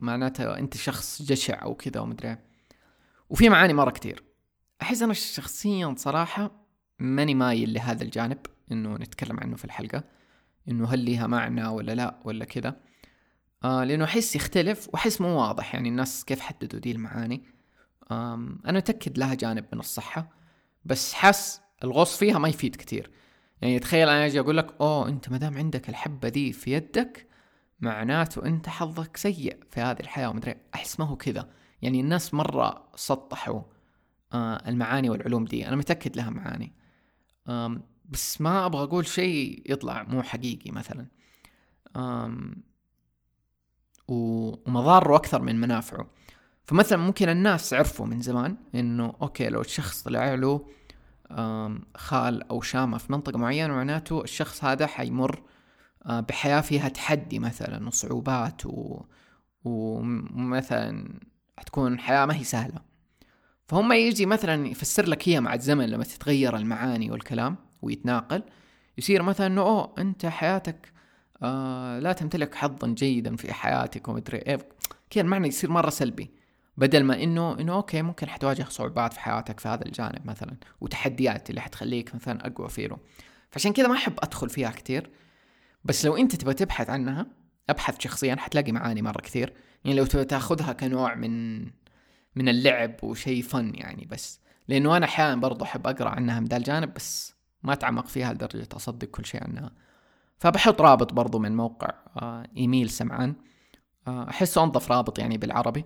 معناته 0.01 0.57
أنت 0.57 0.77
شخص 0.77 1.21
جشع 1.21 1.63
أو 1.63 1.75
كذا 1.75 2.01
ومدري 2.01 2.37
وفي 3.29 3.49
معاني 3.49 3.73
مرة 3.73 3.91
كثير. 3.91 4.23
أحس 4.81 5.01
أنا 5.01 5.13
شخصيا 5.13 5.95
صراحة 5.97 6.51
ماني 6.99 7.35
مايل 7.35 7.73
لهذا 7.73 8.03
الجانب 8.03 8.37
إنه 8.71 8.95
نتكلم 8.95 9.39
عنه 9.39 9.55
في 9.55 9.65
الحلقة. 9.65 10.03
إنه 10.67 10.87
هل 10.87 10.99
ليها 10.99 11.27
معنى 11.27 11.67
ولا 11.67 11.91
لا 11.95 12.19
ولا 12.25 12.45
كذا. 12.45 12.79
آه 13.63 13.83
لأنه 13.83 14.05
أحس 14.05 14.35
يختلف 14.35 14.89
وأحس 14.93 15.21
مو 15.21 15.27
واضح 15.27 15.75
يعني 15.75 15.89
الناس 15.89 16.25
كيف 16.25 16.39
حددوا 16.39 16.79
دي 16.79 16.91
المعاني. 16.91 17.43
أنا 18.11 18.77
متاكد 18.77 19.17
لها 19.17 19.33
جانب 19.33 19.65
من 19.73 19.79
الصحة 19.79 20.29
بس 20.85 21.13
حاس 21.13 21.61
الغوص 21.83 22.17
فيها 22.17 22.39
ما 22.39 22.49
يفيد 22.49 22.75
كثير. 22.75 23.11
يعني 23.61 23.79
تخيل 23.79 24.09
أنا 24.09 24.25
أجي 24.25 24.39
أقول 24.39 24.57
لك 24.57 24.75
أوه 24.81 25.09
أنت 25.09 25.29
ما 25.29 25.37
دام 25.37 25.57
عندك 25.57 25.89
الحبة 25.89 26.29
دي 26.29 26.53
في 26.53 26.71
يدك 26.71 27.27
معناته 27.81 28.45
أنت 28.45 28.69
حظك 28.69 29.17
سيء 29.17 29.57
في 29.71 29.81
هذه 29.81 29.99
الحياة 29.99 30.29
ومدري 30.29 30.55
أحس 30.75 30.99
ما 30.99 31.05
هو 31.05 31.15
كذا. 31.15 31.49
يعني 31.81 32.01
الناس 32.01 32.33
مرة 32.33 32.87
سطحوا 32.95 33.61
آه 34.33 34.69
المعاني 34.69 35.09
والعلوم 35.09 35.45
دي. 35.45 35.67
أنا 35.67 35.75
متأكد 35.75 36.15
لها 36.17 36.29
معاني. 36.29 36.73
بس 38.05 38.41
ما 38.41 38.65
أبغى 38.65 38.83
أقول 38.83 39.07
شيء 39.07 39.63
يطلع 39.71 40.03
مو 40.03 40.21
حقيقي 40.23 40.71
مثلا. 40.71 41.07
ومضاره 44.07 45.15
أكثر 45.15 45.41
من 45.41 45.61
منافعه. 45.61 46.09
فمثلا 46.63 46.97
ممكن 46.97 47.29
الناس 47.29 47.73
عرفوا 47.73 48.05
من 48.05 48.21
زمان 48.21 48.57
إنه 48.75 49.13
أوكي 49.21 49.49
لو 49.49 49.61
الشخص 49.61 50.03
طلع 50.03 50.33
له 50.33 50.67
خال 51.95 52.49
أو 52.49 52.61
شامة 52.61 52.97
في 52.97 53.11
منطقة 53.11 53.37
معينة 53.37 53.73
معناته 53.73 54.23
الشخص 54.23 54.63
هذا 54.63 54.87
حيمر 54.87 55.41
آه، 56.05 56.19
بحياة 56.19 56.61
فيها 56.61 56.89
تحدي 56.89 57.39
مثلا 57.39 57.87
وصعوبات 57.87 58.65
و... 58.65 59.01
ومثلا 59.63 61.19
حتكون 61.57 61.99
حياة 61.99 62.25
ما 62.25 62.35
هي 62.35 62.43
سهلة. 62.43 62.91
فهم 63.71 63.91
يجي 63.91 64.25
مثلا 64.25 64.67
يفسر 64.67 65.05
لك 65.05 65.29
هي 65.29 65.39
مع 65.39 65.53
الزمن 65.53 65.85
لما 65.85 66.03
تتغير 66.03 66.57
المعاني 66.57 67.11
والكلام 67.11 67.55
ويتناقل 67.81 68.43
يصير 68.97 69.23
مثلا 69.23 69.47
إنه 69.47 69.61
أوه 69.61 69.93
أنت 69.97 70.25
حياتك 70.25 70.93
آه 71.43 71.99
لا 71.99 72.13
تمتلك 72.13 72.55
حظا 72.55 72.87
جيدا 72.87 73.35
في 73.35 73.53
حياتك 73.53 74.07
ومدري 74.07 74.37
إيه. 74.37 74.69
كذا 75.09 75.23
المعنى 75.23 75.47
يصير 75.47 75.71
مرة 75.71 75.89
سلبي 75.89 76.31
بدل 76.77 77.03
ما 77.03 77.23
إنه 77.23 77.59
إنه 77.59 77.73
أوكي 77.73 78.01
ممكن 78.01 78.29
حتواجه 78.29 78.65
صعوبات 78.69 79.13
في 79.13 79.19
حياتك 79.19 79.59
في 79.59 79.67
هذا 79.67 79.85
الجانب 79.85 80.25
مثلا 80.25 80.57
وتحديات 80.81 81.49
اللي 81.49 81.61
حتخليك 81.61 82.15
مثلا 82.15 82.47
أقوى 82.47 82.69
فيه 82.69 82.97
فعشان 83.51 83.73
كذا 83.73 83.87
ما 83.87 83.93
أحب 83.93 84.13
أدخل 84.19 84.49
فيها 84.49 84.69
كثير 84.69 85.09
بس 85.83 86.05
لو 86.05 86.17
أنت 86.17 86.35
تبغى 86.35 86.53
تبحث 86.53 86.89
عنها 86.89 87.27
أبحث 87.69 87.99
شخصيا 87.99 88.35
حتلاقي 88.35 88.71
معاني 88.71 89.01
مرة 89.01 89.21
كثير. 89.21 89.53
يعني 89.85 89.97
لو 89.97 90.05
تبغى 90.05 90.25
تاخذها 90.25 90.73
كنوع 90.73 91.15
من 91.15 91.61
من 92.35 92.49
اللعب 92.49 93.03
وشيء 93.03 93.43
فن 93.43 93.71
يعني 93.75 94.07
بس. 94.11 94.39
لأنه 94.67 94.97
أنا 94.97 95.05
أحيانا 95.05 95.41
برضو 95.41 95.65
أحب 95.65 95.87
أقرأ 95.87 96.09
عنها 96.09 96.39
من 96.39 96.45
ذا 96.45 96.57
الجانب 96.57 96.93
بس 96.93 97.35
ما 97.63 97.73
أتعمق 97.73 98.07
فيها 98.07 98.33
لدرجة 98.33 98.67
أصدق 98.73 99.07
كل 99.07 99.25
شيء 99.25 99.43
عنها. 99.43 99.71
فبحط 100.37 100.81
رابط 100.81 101.13
برضو 101.13 101.39
من 101.39 101.55
موقع 101.55 101.93
آه 102.17 102.47
إيميل 102.57 102.89
سمعان. 102.89 103.35
آه 104.07 104.29
أحسه 104.29 104.63
أنظف 104.63 104.91
رابط 104.91 105.19
يعني 105.19 105.37
بالعربي 105.37 105.85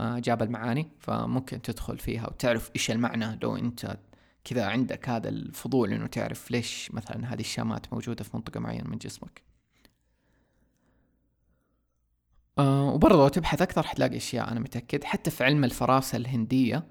آه 0.00 0.18
جاب 0.18 0.42
المعاني 0.42 0.88
فممكن 0.98 1.62
تدخل 1.62 1.98
فيها 1.98 2.26
وتعرف 2.26 2.70
إيش 2.76 2.90
المعنى 2.90 3.38
لو 3.42 3.56
أنت 3.56 3.96
كذا 4.44 4.66
عندك 4.66 5.08
هذا 5.08 5.28
الفضول 5.28 5.92
إنه 5.92 6.06
تعرف 6.06 6.50
ليش 6.50 6.90
مثلا 6.92 7.34
هذه 7.34 7.40
الشامات 7.40 7.92
موجودة 7.92 8.24
في 8.24 8.30
منطقة 8.34 8.60
معينة 8.60 8.88
من 8.88 8.98
جسمك. 8.98 9.42
آه 12.58 12.90
وبرضه 12.94 13.28
تبحث 13.28 13.62
أكثر 13.62 13.82
حتلاقي 13.82 14.16
أشياء 14.16 14.50
أنا 14.50 14.60
متأكد. 14.60 15.04
حتى 15.04 15.30
في 15.30 15.44
علم 15.44 15.64
الفراسة 15.64 16.16
الهندية 16.16 16.88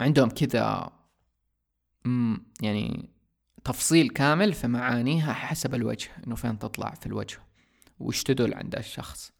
عندهم 0.00 0.28
كذا 0.28 0.92
يعني 2.62 3.10
تفصيل 3.64 4.08
كامل 4.08 4.52
في 4.52 4.66
معانيها 4.66 5.32
حسب 5.32 5.74
الوجه 5.74 6.08
إنه 6.26 6.34
فين 6.34 6.58
تطلع 6.58 6.90
في 6.90 7.06
الوجه 7.06 7.38
وش 8.00 8.22
تدل 8.22 8.54
عند 8.54 8.74
الشخص. 8.74 9.32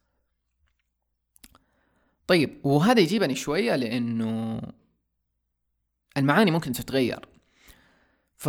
طيب 2.27 2.65
وهذا 2.65 2.99
يجيبني 3.01 3.35
شوية 3.35 3.75
لأنه 3.75 4.61
المعاني 6.17 6.51
ممكن 6.51 6.71
تتغير. 6.71 7.19
ف 8.35 8.47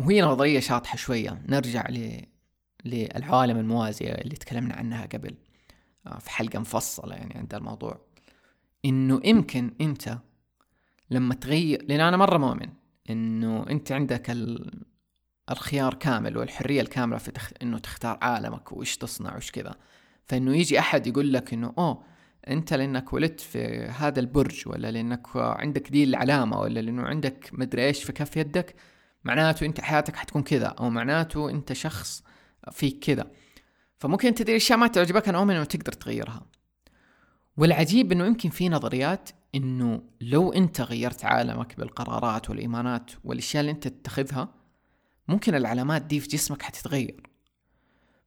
وهي 0.00 0.22
نظرية 0.22 0.60
شاطحة 0.60 0.96
شوية. 0.96 1.42
نرجع 1.48 1.88
ل... 1.88 2.22
للعوالم 2.84 3.58
الموازية 3.58 4.12
اللي 4.12 4.36
تكلمنا 4.36 4.74
عنها 4.74 5.06
قبل. 5.06 5.34
آه، 6.06 6.18
في 6.18 6.30
حلقة 6.30 6.58
مفصلة 6.58 7.14
يعني 7.14 7.34
عند 7.34 7.54
الموضوع. 7.54 8.00
إنه 8.84 9.20
يمكن 9.24 9.74
أنت 9.80 10.18
لما 11.10 11.34
تغير 11.34 11.84
لأن 11.88 12.00
أنا 12.00 12.16
مرة 12.16 12.38
مؤمن 12.38 12.68
إنه 13.10 13.66
أنت 13.70 13.92
عندك 13.92 14.30
ال... 14.30 14.70
الخيار 15.50 15.94
كامل 15.94 16.36
والحرية 16.36 16.80
الكاملة 16.80 17.18
في 17.18 17.30
تخ... 17.30 17.50
إنه 17.62 17.78
تختار 17.78 18.18
عالمك 18.22 18.72
وش 18.72 18.96
تصنع 18.96 19.36
وش 19.36 19.50
كذا. 19.50 19.74
فإنه 20.24 20.56
يجي 20.56 20.78
أحد 20.78 21.06
يقول 21.06 21.32
لك 21.32 21.52
إنه 21.52 21.74
أوه 21.78 22.02
انت 22.48 22.74
لانك 22.74 23.12
ولدت 23.12 23.40
في 23.40 23.64
هذا 23.98 24.20
البرج 24.20 24.62
ولا 24.66 24.90
لانك 24.90 25.26
عندك 25.36 25.90
دي 25.90 26.04
العلامة 26.04 26.60
ولا 26.60 26.80
لأنه 26.80 27.02
عندك 27.02 27.50
مدري 27.52 27.86
إيش 27.86 28.04
في 28.04 28.12
كف 28.12 28.36
يدك 28.36 28.74
معناته 29.24 29.66
انت 29.66 29.80
حياتك 29.80 30.16
حتكون 30.16 30.42
كذا 30.42 30.66
أو 30.66 30.90
معناته 30.90 31.50
انت 31.50 31.72
شخص 31.72 32.22
فيك 32.72 33.04
كذا. 33.04 33.30
فممكن 33.98 34.28
انت 34.28 34.42
دي 34.42 34.50
الاشياء 34.52 34.78
ما 34.78 34.86
تعجبك 34.86 35.28
أنا 35.28 35.38
اؤمن 35.38 35.54
انه 35.54 35.64
تقدر 35.64 35.92
تغيرها. 35.92 36.46
والعجيب 37.56 38.12
إنه 38.12 38.26
يمكن 38.26 38.50
في 38.50 38.68
نظريات 38.68 39.30
إنه 39.54 40.02
لو 40.20 40.52
أنت 40.52 40.80
غيرت 40.80 41.24
عالمك 41.24 41.76
بالقرارات 41.78 42.50
والإيمانات 42.50 43.10
والأشياء 43.24 43.60
اللي 43.60 43.72
أنت 43.72 43.88
تتخذها 43.88 44.48
ممكن 45.28 45.54
العلامات 45.54 46.02
دي 46.02 46.20
في 46.20 46.28
جسمك 46.28 46.62
حتتغير. 46.62 47.27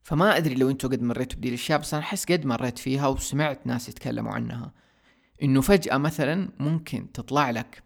فما 0.02 0.36
أدري 0.36 0.54
لو 0.54 0.70
أنتوا 0.70 0.90
قد 0.90 1.02
مريتوا 1.02 1.38
بدي 1.38 1.48
الأشياء 1.48 1.78
بس 1.78 1.94
أنا 1.94 2.02
أحس 2.02 2.24
قد 2.24 2.46
مريت 2.46 2.78
فيها 2.78 3.06
وسمعت 3.06 3.66
ناس 3.66 3.88
يتكلموا 3.88 4.32
عنها. 4.32 4.72
إنه 5.42 5.60
فجأة 5.60 5.96
مثلا 5.96 6.48
ممكن 6.58 7.12
تطلع 7.12 7.50
لك 7.50 7.82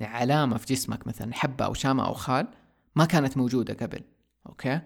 علامة 0.00 0.56
في 0.56 0.74
جسمك 0.74 1.06
مثلا 1.06 1.34
حبة 1.34 1.64
أو 1.64 1.74
شامة 1.74 2.06
أو 2.06 2.14
خال 2.14 2.48
ما 2.96 3.04
كانت 3.04 3.36
موجودة 3.36 3.74
قبل 3.74 4.00
أوكي؟ 4.46 4.80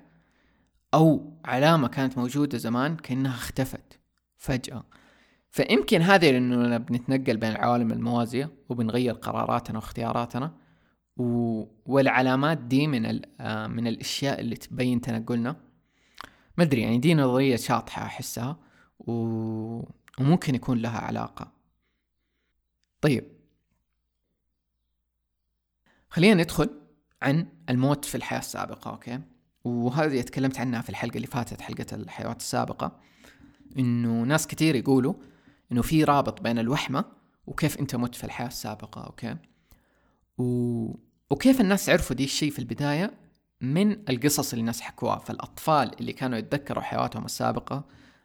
أو 0.95 1.33
علامة 1.45 1.89
كانت 1.89 2.19
موجودة 2.19 2.59
زمان 2.59 2.97
كأنها 2.97 3.35
اختفت 3.35 4.01
فجأة. 4.37 4.85
فيمكن 5.51 6.03
هذه 6.03 6.31
لأنه 6.31 6.77
بنتنقل 6.77 7.37
بين 7.37 7.51
العوالم 7.51 7.93
الموازية 7.93 8.51
وبنغير 8.69 9.15
قراراتنا 9.15 9.79
واختياراتنا 9.79 10.55
و... 11.17 11.63
والعلامات 11.87 12.59
دي 12.59 12.87
من 12.87 13.21
آه، 13.41 13.67
من 13.67 13.87
الأشياء 13.87 14.41
اللي 14.41 14.57
تبين 14.57 15.01
تنقلنا. 15.01 15.57
ما 16.59 16.65
أدري 16.65 16.81
يعني 16.81 16.99
دي 16.99 17.15
نظرية 17.15 17.57
شاطحة 17.57 18.03
أحسها 18.03 18.57
و... 18.99 19.13
وممكن 20.21 20.55
يكون 20.55 20.79
لها 20.79 20.99
علاقة. 20.99 21.53
طيب. 23.01 23.25
خلينا 26.11 26.43
ندخل 26.43 26.71
عن 27.23 27.47
الموت 27.71 28.05
في 28.05 28.15
الحياة 28.15 28.39
السابقة 28.39 28.91
أوكي؟ 28.91 29.21
وهذه 29.65 30.21
تكلمت 30.21 30.59
عنها 30.59 30.81
في 30.81 30.91
الحلقة 30.91 31.17
اللي 31.17 31.27
فاتت 31.27 31.61
حلقة 31.61 31.87
الحيوات 31.93 32.41
السابقة. 32.41 33.01
إنه 33.79 34.23
ناس 34.23 34.47
كتير 34.47 34.75
يقولوا 34.75 35.15
إنه 35.73 35.83
في 35.83 36.05
رابط 36.05 36.41
بين 36.41 36.59
الوحمة 36.59 37.05
وكيف 37.47 37.79
أنت 37.79 37.97
مت 37.97 38.15
في 38.15 38.25
الحياة 38.25 38.47
السابقة 38.47 39.05
أوكي؟ 39.05 39.37
و... 40.39 40.45
وكيف 41.31 41.61
الناس 41.61 41.89
عرفوا 41.89 42.17
دي 42.17 42.25
الشيء 42.25 42.51
في 42.51 42.59
البداية؟ 42.59 43.26
من 43.61 44.09
القصص 44.09 44.53
اللي 44.53 44.61
الناس 44.61 44.81
حكوها. 44.81 45.19
فالأطفال 45.19 46.01
اللي 46.01 46.13
كانوا 46.13 46.39
يتذكروا 46.39 46.83
حياتهم 46.83 47.25
السابقة 47.25 47.85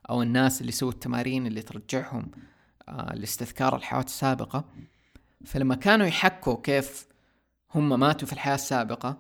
أو 0.09 0.21
الناس 0.21 0.61
اللي 0.61 0.71
سووا 0.71 0.91
التمارين 0.91 1.47
اللي 1.47 1.61
ترجعهم 1.61 2.31
آه 2.89 3.15
لاستذكار 3.15 3.75
الحياة 3.75 4.01
السابقة 4.01 4.65
فلما 5.45 5.75
كانوا 5.75 6.05
يحكوا 6.05 6.61
كيف 6.63 7.07
هم 7.75 7.99
ماتوا 7.99 8.27
في 8.27 8.33
الحياة 8.33 8.55
السابقة 8.55 9.17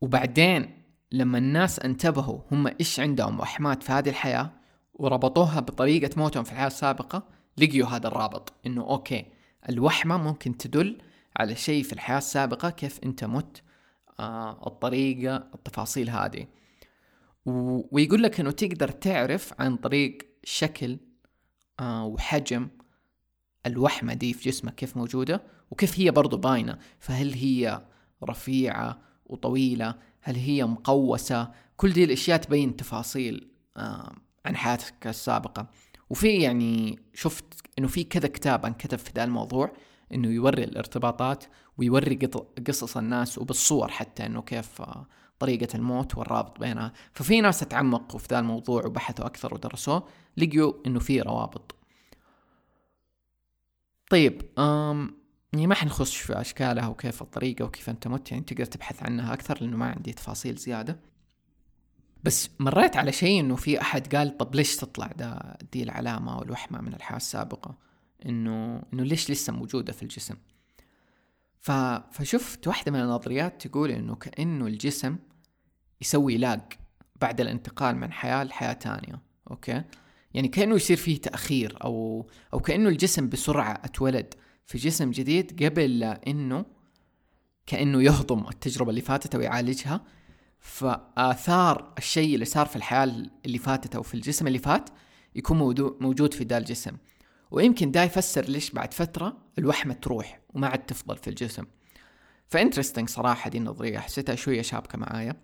وبعدين 0.00 0.82
لما 1.12 1.38
الناس 1.38 1.80
انتبهوا 1.80 2.40
هم 2.52 2.66
إيش 2.66 3.00
عندهم 3.00 3.40
وحمات 3.40 3.82
في 3.82 3.92
هذه 3.92 4.08
الحياة 4.08 4.50
وربطوها 4.94 5.60
بطريقة 5.60 6.10
موتهم 6.16 6.44
في 6.44 6.52
الحياة 6.52 6.66
السابقة 6.66 7.22
لقيوا 7.58 7.88
هذا 7.88 8.08
الرابط. 8.08 8.52
إنه 8.66 8.82
أوكي 8.82 9.24
الوحمة 9.68 10.16
ممكن 10.16 10.56
تدل 10.56 10.98
على 11.36 11.56
شيء 11.56 11.82
في 11.82 11.92
الحياة 11.92 12.18
السابقة 12.18 12.70
كيف 12.70 13.00
أنت 13.04 13.24
مت 13.24 13.62
الطريقة 14.20 15.36
التفاصيل 15.36 16.10
هذه. 16.10 16.46
ويقول 17.90 18.22
لك 18.22 18.40
إنه 18.40 18.50
تقدر 18.50 18.88
تعرف 18.88 19.52
عن 19.58 19.76
طريق 19.76 20.18
شكل 20.44 20.98
آه 21.80 22.04
وحجم 22.04 22.68
الوحمة 23.66 24.14
دي 24.14 24.32
في 24.32 24.50
جسمك 24.50 24.74
كيف 24.74 24.96
موجودة 24.96 25.42
وكيف 25.70 25.98
هي 26.00 26.10
برضو 26.10 26.36
باينة. 26.36 26.78
فهل 26.98 27.32
هي 27.32 27.82
رفيعة 28.24 28.98
وطويلة؟ 29.26 29.94
هل 30.20 30.36
هي 30.36 30.64
مقوسة؟ 30.64 31.52
كل 31.76 31.92
دي 31.92 32.04
الأشياء 32.04 32.38
تبين 32.38 32.76
تفاصيل 32.76 33.50
آه 33.76 34.12
عن 34.46 34.56
حياتك 34.56 35.06
السابقة. 35.06 35.70
وفي 36.10 36.28
يعني 36.42 36.98
شفت 37.14 37.44
إنه 37.78 37.88
في 37.88 38.04
كذا 38.04 38.28
كتاب 38.28 38.66
انكتب 38.66 38.98
في 38.98 39.10
ذا 39.16 39.24
الموضوع 39.24 39.72
إنه 40.14 40.28
يوري 40.28 40.64
الارتباطات 40.64 41.44
ويوري 41.78 42.18
قصص 42.66 42.96
الناس 42.96 43.38
وبالصور 43.38 43.88
حتى 43.88 44.26
إنه 44.26 44.42
كيف 44.42 44.82
آه، 44.82 45.06
طريقة 45.38 45.76
الموت 45.76 46.18
والرابط 46.18 46.60
بينها. 46.60 46.92
ففي 47.12 47.40
ناس 47.40 47.60
تعمقوا 47.60 48.18
في 48.18 48.26
ذا 48.30 48.38
الموضوع 48.38 48.86
وبحثوا 48.86 49.26
أكثر 49.26 49.54
ودرسوه 49.54 50.08
لقيوا 50.36 50.72
إنه 50.86 50.98
في 51.00 51.20
روابط. 51.20 51.74
طيب 54.10 54.42
أم 54.58 55.16
يعني 55.52 55.66
ما 55.66 55.74
حنخش 55.74 56.16
في 56.16 56.40
أشكالها 56.40 56.86
وكيف 56.88 57.22
الطريقة 57.22 57.64
وكيف 57.64 57.90
أنت 57.90 58.08
مت 58.08 58.32
يعني 58.32 58.44
تقدر 58.44 58.64
تبحث 58.64 59.02
عنها 59.02 59.32
أكثر 59.34 59.58
لأنه 59.60 59.76
ما 59.76 59.86
عندي 59.86 60.12
تفاصيل 60.12 60.56
زيادة. 60.56 61.00
بس 62.24 62.50
مريت 62.60 62.96
على 62.96 63.12
شيء 63.12 63.40
إنه 63.40 63.56
في 63.56 63.80
أحد 63.80 64.16
قال 64.16 64.36
طب 64.38 64.54
ليش 64.54 64.76
تطلع 64.76 65.06
دا 65.06 65.56
دي 65.72 65.82
العلامة 65.82 66.38
والوحمة 66.38 66.80
من 66.80 66.94
الحياة 66.94 67.16
السابقة؟ 67.16 67.74
إنه 68.26 68.82
إنه 68.92 69.02
ليش 69.02 69.30
لسه 69.30 69.52
موجودة 69.52 69.92
في 69.92 70.02
الجسم؟ 70.02 70.34
ف... 71.66 71.70
فشفت 72.12 72.68
واحدة 72.68 72.92
من 72.92 73.00
النظريات 73.00 73.66
تقول 73.66 73.90
إنه 73.90 74.14
كأنه 74.14 74.66
الجسم 74.66 75.16
يسوي 76.00 76.36
لاج 76.36 76.60
بعد 77.20 77.40
الانتقال 77.40 77.96
من 77.96 78.12
حياة 78.12 78.44
لحياة 78.44 78.72
تانية 78.72 79.20
أوكي؟ 79.50 79.82
يعني 80.34 80.48
كأنه 80.48 80.74
يصير 80.74 80.96
فيه 80.96 81.20
تأخير 81.20 81.78
أو 81.84 82.26
أو 82.52 82.60
كأنه 82.60 82.88
الجسم 82.88 83.28
بسرعة 83.28 83.80
اتولد 83.84 84.34
في 84.66 84.78
جسم 84.78 85.10
جديد 85.10 85.64
قبل 85.64 86.04
إنه 86.04 86.64
كأنه 87.66 88.02
يهضم 88.02 88.48
التجربة 88.48 88.90
اللي 88.90 89.00
فاتت 89.00 89.34
أو 89.34 89.40
يعالجها 89.40 90.00
فآثار 90.58 91.94
الشيء 91.98 92.34
اللي 92.34 92.44
صار 92.44 92.66
في 92.66 92.76
الحياة 92.76 93.04
اللي 93.46 93.58
فاتت 93.58 93.96
أو 93.96 94.02
في 94.02 94.14
الجسم 94.14 94.46
اللي 94.46 94.58
فات 94.58 94.90
يكون 95.34 95.58
موجود 96.00 96.34
في 96.34 96.44
ذا 96.44 96.58
الجسم. 96.58 96.96
ويمكن 97.50 97.90
ده 97.90 98.02
يفسر 98.02 98.44
ليش 98.44 98.70
بعد 98.70 98.94
فترة 98.94 99.36
الوحمة 99.58 99.94
تروح 99.94 100.40
وما 100.54 100.66
عاد 100.68 100.86
تفضل 100.86 101.16
في 101.16 101.30
الجسم. 101.30 101.64
فإنترستنج 102.48 103.08
صراحة 103.08 103.50
دي 103.50 103.58
النظرية 103.58 103.98
حسيتها 103.98 104.34
شوية 104.34 104.62
شابكة 104.62 104.98
معايا. 104.98 105.36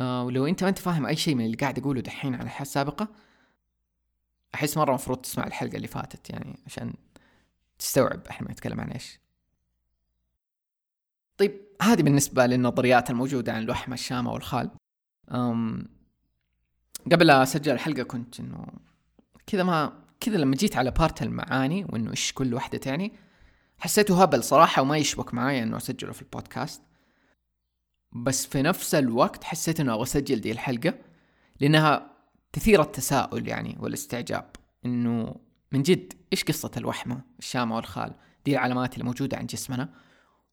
آه 0.00 0.24
ولو 0.24 0.46
أنت 0.46 0.62
ما 0.62 0.68
أنت 0.68 0.78
فاهم 0.78 1.06
أي 1.06 1.16
شيء 1.16 1.34
من 1.34 1.44
اللي 1.44 1.56
قاعد 1.56 1.78
أقوله 1.78 2.00
دحين 2.00 2.34
على 2.34 2.44
الحياة 2.44 2.62
السابقة 2.62 3.08
أحس 4.54 4.76
مرة 4.76 4.94
مفروض 4.94 5.18
تسمع 5.18 5.46
الحلقة 5.46 5.76
اللي 5.76 5.88
فاتت 5.88 6.30
يعني 6.30 6.58
عشان 6.66 6.94
تستوعب 7.78 8.26
إحنا 8.30 8.48
بنتكلم 8.48 8.80
عن 8.80 8.90
إيش. 8.90 9.20
طيب 11.38 11.60
هذه 11.82 12.02
بالنسبة 12.02 12.46
للنظريات 12.46 13.10
الموجودة 13.10 13.52
عن 13.52 13.62
الوحمة 13.62 13.94
الشامة 13.94 14.32
والخال 14.32 14.70
أم 15.30 15.88
قبل 17.12 17.30
أسجل 17.30 17.72
الحلقة 17.72 18.02
كنت 18.02 18.40
إنه 18.40 18.66
كذا 19.46 19.62
ما 19.62 20.07
كذا 20.20 20.36
لما 20.36 20.56
جيت 20.56 20.76
على 20.76 20.90
بارت 20.90 21.22
المعاني 21.22 21.84
وإنه 21.84 22.10
إيش 22.10 22.32
كل 22.32 22.54
واحدة 22.54 22.78
تعني 22.78 23.12
حسيته 23.78 24.22
هبل 24.22 24.44
صراحة 24.44 24.82
وما 24.82 24.96
يشبك 24.96 25.34
معايا 25.34 25.62
إنه 25.62 25.76
أسجله 25.76 26.12
في 26.12 26.22
البودكاست. 26.22 26.82
بس 28.12 28.46
في 28.46 28.62
نفس 28.62 28.94
الوقت 28.94 29.44
حسيت 29.44 29.80
إنه 29.80 29.92
أبغى 29.92 30.02
أسجل 30.02 30.40
دي 30.40 30.52
الحلقة 30.52 30.94
لأنها 31.60 32.10
تثير 32.52 32.82
التساؤل 32.82 33.48
يعني 33.48 33.76
والاستعجاب. 33.80 34.50
إنه 34.84 35.34
من 35.72 35.82
جد 35.82 36.12
إيش 36.32 36.44
قصة 36.44 36.70
الوحمة 36.76 37.20
الشامة 37.38 37.76
والخال؟ 37.76 38.14
دي 38.44 38.52
العلامات 38.52 38.94
اللي 38.94 39.04
موجودة 39.04 39.36
عند 39.36 39.48
جسمنا. 39.48 39.88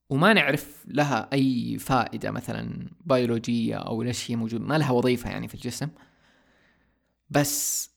وما 0.10 0.34
نعرف 0.34 0.86
لها 0.88 1.30
أي 1.34 1.78
فائدة 1.80 2.32
مثلا 2.32 2.90
بيولوجية 3.06 3.76
أو 3.76 4.04
ليش 4.04 4.32
هي 4.32 4.36
موجودة 4.36 4.64
ما 4.66 4.78
لها 4.78 4.92
وظيفة 4.92 5.30
يعني 5.30 5.48
في 5.48 5.56
الجسم. 5.56 5.90
بس 7.30 7.90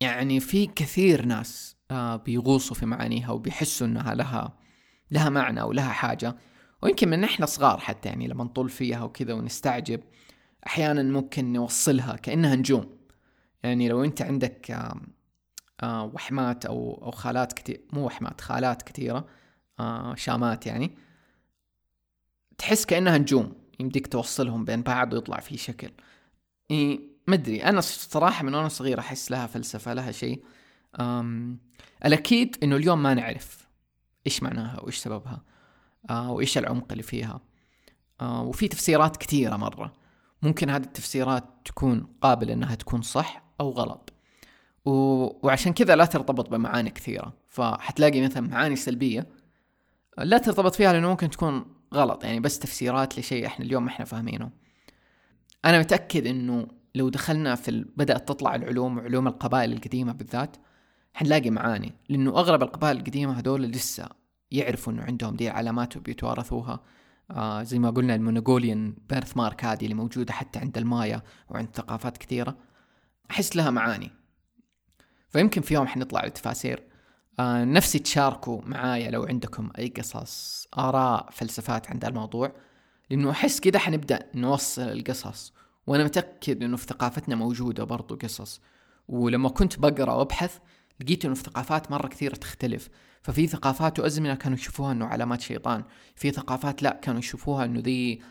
يعني 0.00 0.40
في 0.40 0.66
كثير 0.66 1.24
ناس 1.26 1.76
آه 1.90 2.16
بيغوصوا 2.16 2.76
في 2.76 2.86
معانيها 2.86 3.30
وبيحسوا 3.30 3.86
إنها 3.86 4.14
لها 4.14 4.58
لها 5.10 5.28
معنى 5.28 5.62
ولها 5.62 5.88
حاجة. 5.88 6.36
ويمكن 6.82 7.08
من 7.08 7.24
إحنا 7.24 7.46
صغار 7.46 7.78
حتى 7.78 8.08
يعني 8.08 8.28
لما 8.28 8.44
نطول 8.44 8.68
فيها 8.68 9.02
وكذا 9.02 9.34
ونستعجب 9.34 10.00
أحيانا 10.66 11.02
ممكن 11.02 11.52
نوصلها 11.52 12.16
كأنها 12.16 12.54
نجوم. 12.54 12.98
يعني 13.62 13.88
لو 13.88 14.04
أنت 14.04 14.22
عندك 14.22 14.70
آه، 15.82 16.04
وحمات 16.04 16.66
أو 16.66 17.00
أو 17.02 17.10
خالات 17.10 17.52
كثير 17.52 17.80
مو 17.92 18.06
وحمات 18.06 18.40
خالات 18.40 18.82
كثيرة 18.82 19.26
آه، 19.80 20.14
شامات 20.14 20.66
يعني 20.66 20.98
تحس 22.58 22.86
كأنها 22.86 23.18
نجوم 23.18 23.52
يمديك 23.80 24.06
توصلهم 24.06 24.64
بين 24.64 24.82
بعض 24.82 25.12
ويطلع 25.14 25.40
في 25.40 25.56
شكل. 25.56 25.90
مدري 27.28 27.64
أنا 27.64 27.80
صراحة 27.80 28.44
من 28.44 28.54
وأنا 28.54 28.68
صغير 28.68 28.98
أحس 28.98 29.30
لها 29.30 29.46
فلسفة 29.46 29.94
لها 29.94 30.12
شيء. 30.12 30.44
الأكيد 32.04 32.56
إنه 32.62 32.76
اليوم 32.76 33.02
ما 33.02 33.14
نعرف 33.14 33.68
إيش 34.26 34.42
معناها 34.42 34.80
وإيش 34.80 34.96
سببها 34.96 35.42
آه 36.10 36.30
وإيش 36.30 36.58
العمق 36.58 36.86
اللي 36.90 37.02
فيها. 37.02 37.40
آه 38.20 38.42
وفي 38.42 38.68
تفسيرات 38.68 39.16
كثيرة 39.16 39.56
مرة. 39.56 39.92
ممكن 40.42 40.70
هذه 40.70 40.82
التفسيرات 40.82 41.44
تكون 41.64 42.06
قابلة 42.20 42.52
إنها 42.52 42.74
تكون 42.74 43.02
صح 43.02 43.44
أو 43.60 43.70
غلط. 43.70 44.12
و... 44.84 44.90
وعشان 45.46 45.72
كذا 45.72 45.96
لا 45.96 46.04
ترتبط 46.04 46.48
بمعاني 46.50 46.90
كثيرة. 46.90 47.32
فحتلاقي 47.48 48.20
مثلا 48.20 48.48
معاني 48.48 48.76
سلبية 48.76 49.26
لا 50.18 50.38
ترتبط 50.38 50.74
فيها 50.74 50.92
لأنه 50.92 51.08
ممكن 51.08 51.30
تكون 51.30 51.64
غلط. 51.94 52.24
يعني 52.24 52.40
بس 52.40 52.58
تفسيرات 52.58 53.18
لشيء 53.18 53.46
إحنا 53.46 53.64
اليوم 53.64 53.84
ما 53.84 53.90
إحنا 53.90 54.04
فاهمينه. 54.04 54.50
أنا 55.64 55.78
متأكد 55.78 56.26
إنه 56.26 56.66
لو 56.96 57.08
دخلنا 57.08 57.54
في 57.54 57.70
ال... 57.70 57.84
بدأت 57.96 58.28
تطلع 58.28 58.54
العلوم 58.54 58.98
وعلوم 58.98 59.26
القبائل 59.28 59.72
القديمة 59.72 60.12
بالذات 60.12 60.56
حنلاقي 61.14 61.50
معاني. 61.50 61.92
لأنه 62.08 62.30
أغلب 62.30 62.62
القبائل 62.62 62.96
القديمة 62.96 63.38
هذول 63.38 63.62
لسه 63.62 64.08
يعرفوا 64.50 64.92
إنه 64.92 65.02
عندهم 65.02 65.36
دي 65.36 65.48
علامات 65.48 65.96
وبيتوارثوها. 65.96 66.80
آه 67.30 67.62
زي 67.62 67.78
ما 67.78 67.90
قلنا 67.90 68.14
المونغوليان 68.14 68.96
بيرث 69.08 69.36
مارك 69.36 69.64
هذه 69.64 69.84
اللي 69.84 69.94
موجودة 69.94 70.32
حتى 70.32 70.58
عند 70.58 70.78
المايا 70.78 71.22
وعند 71.48 71.68
ثقافات 71.74 72.16
كثيرة. 72.16 72.56
أحس 73.30 73.56
لها 73.56 73.70
معاني. 73.70 74.10
فيمكن 75.28 75.60
في 75.60 75.74
يوم 75.74 75.86
حنطلع 75.86 76.24
لتفاسير 76.24 76.82
آه 77.40 77.64
نفسي 77.64 77.98
تشاركوا 77.98 78.60
معايا 78.64 79.10
لو 79.10 79.24
عندكم 79.24 79.70
أي 79.78 79.88
قصص 79.88 80.66
آراء 80.78 81.28
فلسفات 81.32 81.90
عند 81.90 82.04
الموضوع. 82.04 82.52
لأنه 83.10 83.30
أحس 83.30 83.60
كذا 83.60 83.78
حنبدأ 83.78 84.30
نوصل 84.34 84.82
القصص. 84.82 85.55
وأنا 85.86 86.04
متأكد 86.04 86.62
إنه 86.62 86.76
في 86.76 86.86
ثقافتنا 86.86 87.34
موجودة 87.34 87.84
برضو 87.84 88.16
قصص. 88.16 88.60
ولما 89.08 89.48
كنت 89.48 89.78
بقرأ 89.78 90.12
وأبحث 90.12 90.58
لقيت 91.00 91.24
إنه 91.24 91.34
في 91.34 91.42
ثقافات 91.42 91.90
مرة 91.90 92.08
كثيرة 92.08 92.34
تختلف. 92.34 92.88
ففي 93.22 93.46
ثقافات 93.46 94.00
وأزمنة 94.00 94.34
كانوا 94.34 94.58
يشوفوها 94.58 94.92
إنه 94.92 95.06
علامات 95.06 95.40
شيطان. 95.40 95.84
في 96.14 96.30
ثقافات 96.30 96.82
لا 96.82 97.00
كانوا 97.02 97.18
يشوفوها 97.18 97.64
إنه 97.64 97.80
ذي 97.80 98.22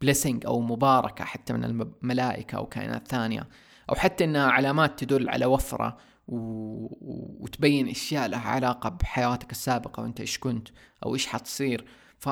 بليسنج 0.00 0.46
آه 0.46 0.48
أو 0.48 0.60
مباركة 0.60 1.24
حتى 1.24 1.52
من 1.52 1.64
الملائكه 1.64 2.56
أو 2.56 2.66
كائنات 2.66 3.08
ثانية. 3.08 3.48
أو 3.90 3.94
حتى 3.94 4.24
إنها 4.24 4.50
علامات 4.50 5.04
تدل 5.04 5.28
على 5.28 5.46
وفرة. 5.46 5.96
وتبين 6.28 7.88
أشياء 7.88 8.28
لها 8.28 8.48
علاقة 8.48 8.88
بحياتك 8.88 9.50
السابقة 9.50 10.02
وأنت 10.02 10.20
إيش 10.20 10.38
كنت 10.38 10.68
أو 11.04 11.14
إيش 11.14 11.26
حتصير. 11.26 11.84
ف 12.18 12.28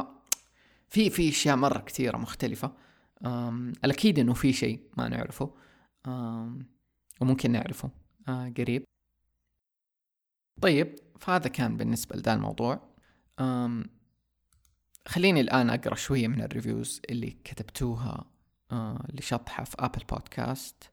في 0.89 1.11
في 1.11 1.29
أشياء 1.29 1.57
مرة 1.57 1.79
كثيرة 1.79 2.17
مختلفة. 2.17 2.73
أم... 3.27 3.73
الأكيد 3.85 4.19
إنه 4.19 4.35
في 4.35 4.53
شيء 4.53 4.81
ما 4.97 5.09
نعرفه. 5.09 5.55
وممكن 7.21 7.51
نعرفه. 7.51 7.91
أه 8.29 8.53
قريب. 8.59 8.85
طيب 10.63 10.97
فهذا 11.21 11.49
كان 11.49 11.77
بالنسبة 11.77 12.17
لذا 12.17 12.35
الموضوع. 12.35 12.91
خليني 15.09 15.41
الآن 15.41 15.71
أقرأ 15.71 15.95
شوية 15.95 16.29
من 16.29 16.43
ال 16.43 16.50
reviews 16.50 17.01
اللي 17.11 17.31
كتبتوها 17.45 18.25
أه 18.73 19.07
لشطحة 19.13 19.65
في 19.65 19.77
Apple 19.79 20.05
Podcast 20.11 20.93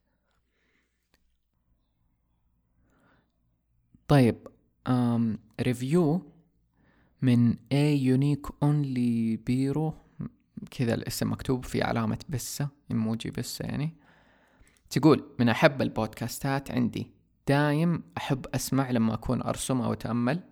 طيب 4.07 4.47
review 5.61 6.31
من 7.21 7.53
A 7.53 7.97
Unique 8.17 8.49
Only 8.63 9.39
بيرو 9.45 9.93
كذا 10.71 10.93
الاسم 10.93 11.31
مكتوب 11.31 11.65
في 11.65 11.81
علامة 11.81 12.19
بسة 12.29 12.69
ايموجي 12.91 13.31
بسة 13.31 13.65
يعني. 13.65 13.95
تقول 14.89 15.23
من 15.39 15.49
أحب 15.49 15.81
البودكاستات 15.81 16.71
عندي. 16.71 17.11
دايم 17.47 18.03
أحب 18.17 18.45
أسمع 18.55 18.91
لما 18.91 19.13
أكون 19.13 19.41
أرسم 19.41 19.81
أو 19.81 19.93
أتأمل 19.93 20.43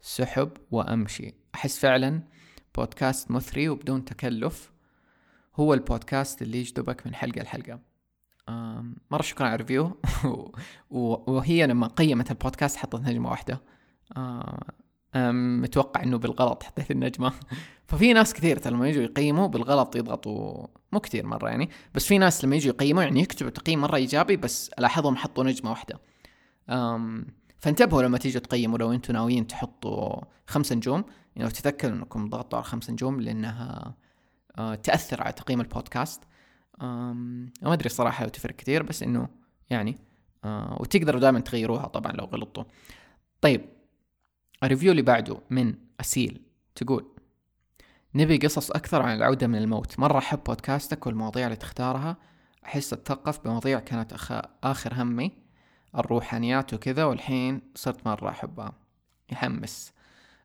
سحب 0.00 0.50
وأمشي. 0.70 1.34
أحس 1.54 1.78
فعلا 1.78 2.22
بودكاست 2.74 3.30
مثري 3.30 3.68
وبدون 3.68 4.04
تكلف. 4.04 4.72
هو 5.56 5.74
البودكاست 5.74 6.42
اللي 6.42 6.58
يجذبك 6.58 7.06
من 7.06 7.14
حلقة 7.14 7.42
لحلقة. 7.42 7.80
مرة 9.10 9.22
شكرا 9.22 9.46
على 9.46 9.54
ال 9.54 9.60
review. 9.60 10.00
وهي 10.90 11.66
لما 11.66 11.86
قيمت 11.86 12.30
البودكاست 12.30 12.76
حطت 12.76 13.00
نجمة 13.00 13.30
واحدة. 13.30 13.60
متوقع 15.16 16.02
إنه 16.02 16.18
بالغلط 16.18 16.62
حطيت 16.62 16.90
النجمة. 16.90 17.32
ففي 17.88 18.12
ناس 18.12 18.34
كثير 18.34 18.68
لما 18.68 18.88
يجوا 18.88 19.02
يقيموا 19.02 19.46
بالغلط 19.46 19.96
يضغطوا 19.96 20.66
مو 20.92 21.00
كثير 21.00 21.26
مرة 21.26 21.48
يعني 21.48 21.70
بس 21.94 22.06
في 22.06 22.18
ناس 22.18 22.44
لما 22.44 22.56
يجوا 22.56 22.72
يقيموا 22.72 23.02
يعني 23.02 23.20
يكتبوا 23.20 23.50
تقييم 23.50 23.80
مرة 23.80 23.96
إيجابي 23.96 24.36
بس 24.36 24.70
ألاحظهم 24.78 25.16
حطوا 25.16 25.44
نجمة 25.44 25.70
واحدة. 25.70 26.00
أم 26.70 27.26
فانتبهوا 27.58 28.02
لما 28.02 28.18
تيجوا 28.18 28.40
تقيموا 28.40 28.78
لو 28.78 28.92
أنتم 28.92 29.12
ناويين 29.12 29.46
تحطوا 29.46 30.20
خمس 30.46 30.72
نجوم 30.72 31.04
يعني 31.36 31.50
تذكروا 31.50 31.96
إنكم 31.96 32.28
ضغطوا 32.28 32.58
على 32.58 32.64
خمس 32.64 32.90
نجوم 32.90 33.20
لأنها 33.20 33.94
أه 34.58 34.74
تأثر 34.74 35.22
على 35.22 35.32
تقييم 35.32 35.60
البودكاست. 35.60 36.22
ما 36.80 37.48
أدري 37.62 37.86
الصراحه 37.86 38.24
لو 38.24 38.28
تفرق 38.30 38.56
كثير 38.56 38.82
بس 38.82 39.02
إنه 39.02 39.28
يعني 39.70 39.98
أه 40.44 40.76
وتقدروا 40.80 41.20
دائما 41.20 41.40
تغيروها 41.40 41.86
طبعا 41.86 42.12
لو 42.12 42.24
غلطتوا. 42.24 42.64
طيب 43.40 43.64
ال 44.64 44.68
review 44.68 44.90
اللي 44.90 45.02
بعده 45.02 45.40
من 45.50 45.74
أسيل 46.00 46.42
تقول 46.74 47.06
نبي 48.14 48.36
قصص 48.38 48.70
أكثر 48.70 49.02
عن 49.02 49.16
العودة 49.16 49.46
من 49.46 49.58
الموت. 49.58 49.98
مرة 49.98 50.18
أحب 50.18 50.44
بودكاستك 50.46 51.06
والمواضيع 51.06 51.46
اللي 51.46 51.56
تختارها. 51.56 52.16
أحس 52.64 52.92
أتثقف 52.92 53.44
بمواضيع 53.44 53.80
كانت 53.80 54.12
أخ... 54.12 54.32
آخر 54.64 54.94
همي. 54.94 55.32
الروحانيات 55.98 56.74
وكذا 56.74 57.04
والحين 57.04 57.60
صرت 57.74 58.06
مرة 58.06 58.28
أحبها. 58.28 58.72
يحمس. 59.32 59.92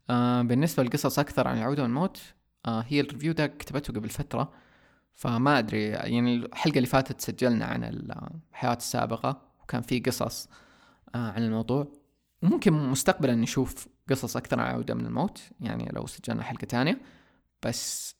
آه 0.09 0.41
بالنسبة 0.41 0.83
للقصص 0.83 1.19
أكثر 1.19 1.47
عن 1.47 1.57
العودة 1.57 1.83
والموت 1.83 2.21
آه 2.65 2.85
هي 2.87 2.99
ال 2.99 3.04
review 3.04 3.33
ده 3.33 3.47
كتبته 3.47 3.93
قبل 3.93 4.09
فترة. 4.09 4.51
فما 5.13 5.59
أدري 5.59 5.83
يعني 5.85 6.35
الحلقة 6.35 6.77
اللي 6.77 6.87
فاتت 6.87 7.21
سجلنا 7.21 7.65
عن 7.65 7.83
الحياة 7.83 8.73
السابقة 8.73 9.41
وكان 9.63 9.81
في 9.81 9.99
قصص 9.99 10.49
آه 11.15 11.31
عن 11.31 11.43
الموضوع. 11.43 11.87
وممكن 12.43 12.73
مستقبلا 12.73 13.35
نشوف 13.35 13.87
قصص 14.09 14.37
أكثر 14.37 14.59
عن 14.59 14.69
العودة 14.69 14.93
من 14.93 15.05
الموت 15.05 15.41
يعني 15.61 15.89
لو 15.93 16.07
سجلنا 16.07 16.43
حلقة 16.43 16.65
تانية 16.65 17.01
بس 17.63 18.15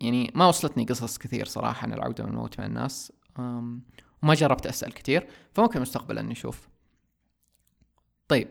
يعني 0.00 0.30
ما 0.34 0.46
وصلتني 0.46 0.84
قصص 0.84 1.18
كثير 1.18 1.46
صراحة 1.46 1.86
عن 1.86 1.92
العودة 1.92 2.24
من 2.24 2.30
الموت 2.30 2.60
من 2.60 2.66
الناس 2.66 3.12
وما 3.38 4.34
جربت 4.34 4.66
أسأل 4.66 4.94
كثير 4.94 5.28
فممكن 5.54 5.80
مستقبلا 5.80 6.22
نشوف. 6.22 6.68
طيب. 8.28 8.48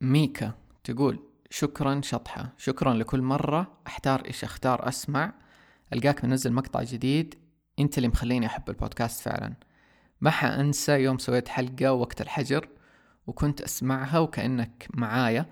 ميكا 0.00 0.52
تقول 0.84 1.18
شكرا 1.50 2.00
شطحة 2.04 2.52
شكرا 2.58 2.94
لكل 2.94 3.22
مرة 3.22 3.78
أحتار 3.86 4.24
إيش 4.26 4.44
أختار 4.44 4.88
أسمع. 4.88 5.34
ألقاك 5.92 6.24
منزل 6.24 6.52
مقطع 6.52 6.82
جديد 6.82 7.34
أنت 7.78 7.98
اللي 7.98 8.08
مخليني 8.08 8.46
أحب 8.46 8.70
البودكاست 8.70 9.20
فعلا. 9.20 9.54
ما 10.20 10.30
حأنسى 10.30 10.92
يوم 10.92 11.18
سويت 11.18 11.48
حلقة 11.48 11.92
وقت 11.92 12.20
الحجر 12.20 12.68
وكنت 13.28 13.60
أسمعها 13.60 14.18
وكأنك 14.18 14.88
معايا. 14.94 15.46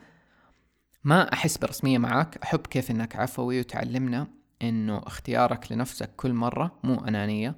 ما 1.05 1.33
أحس 1.33 1.59
برسمية 1.59 1.99
معاك 1.99 2.37
أحب 2.43 2.67
كيف 2.67 2.91
إنك 2.91 3.17
عفوي 3.17 3.61
وتعلمنا 3.61 4.27
إنه 4.63 4.99
اختيارك 4.99 5.73
لنفسك 5.73 6.11
كل 6.17 6.33
مرة 6.33 6.79
مو 6.85 6.95
أنانية. 6.95 7.55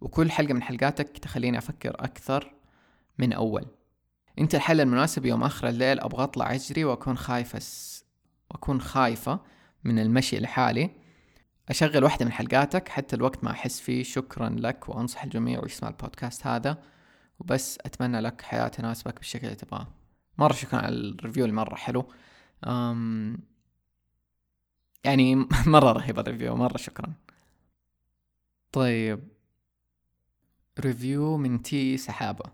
وكل 0.00 0.30
حلقة 0.30 0.54
من 0.54 0.62
حلقاتك 0.62 1.18
تخليني 1.18 1.58
أفكر 1.58 1.90
أكثر 1.90 2.54
من 3.18 3.32
أول. 3.32 3.66
أنت 4.38 4.54
الحل 4.54 4.80
المناسب 4.80 5.26
يوم 5.26 5.44
آخر 5.44 5.68
الليل 5.68 6.00
أبغى 6.00 6.24
أطلع 6.24 6.54
أجري 6.54 6.84
وأكون 6.84 7.16
خايفة. 7.16 7.60
وأكون 8.50 8.80
خايفة 8.80 9.40
من 9.84 9.98
المشي 9.98 10.40
لحالي. 10.40 10.90
أشغل 11.68 12.04
واحدة 12.04 12.24
من 12.24 12.32
حلقاتك 12.32 12.88
حتى 12.88 13.16
الوقت 13.16 13.44
ما 13.44 13.50
أحس 13.50 13.80
فيه. 13.80 14.02
شكرا 14.02 14.48
لك 14.48 14.88
وأنصح 14.88 15.24
الجميع 15.24 15.62
يسمع 15.64 15.88
البودكاست 15.88 16.46
هذا. 16.46 16.82
وبس 17.42 17.78
أتمنى 17.80 18.20
لك 18.20 18.42
حياة 18.42 18.68
تناسبك 18.68 19.18
بالشكل 19.18 19.46
اللي 19.46 19.56
تبغاه 19.56 19.86
مرة 20.38 20.52
شكرا 20.52 20.80
على 20.80 20.94
ال 20.94 21.01
review 21.01 21.44
المرة 21.44 21.74
حلو. 21.74 22.12
أم... 22.66 23.38
يعني 25.04 25.34
مرة 25.66 25.92
رهيب 25.92 26.18
ال 26.18 26.23
review 26.23 26.56
مرة 26.56 26.76
شكرا. 26.76 27.12
طيب 28.72 29.28
ريفيو 30.80 31.36
من 31.36 31.62
تي 31.62 31.96
سحابة. 31.96 32.44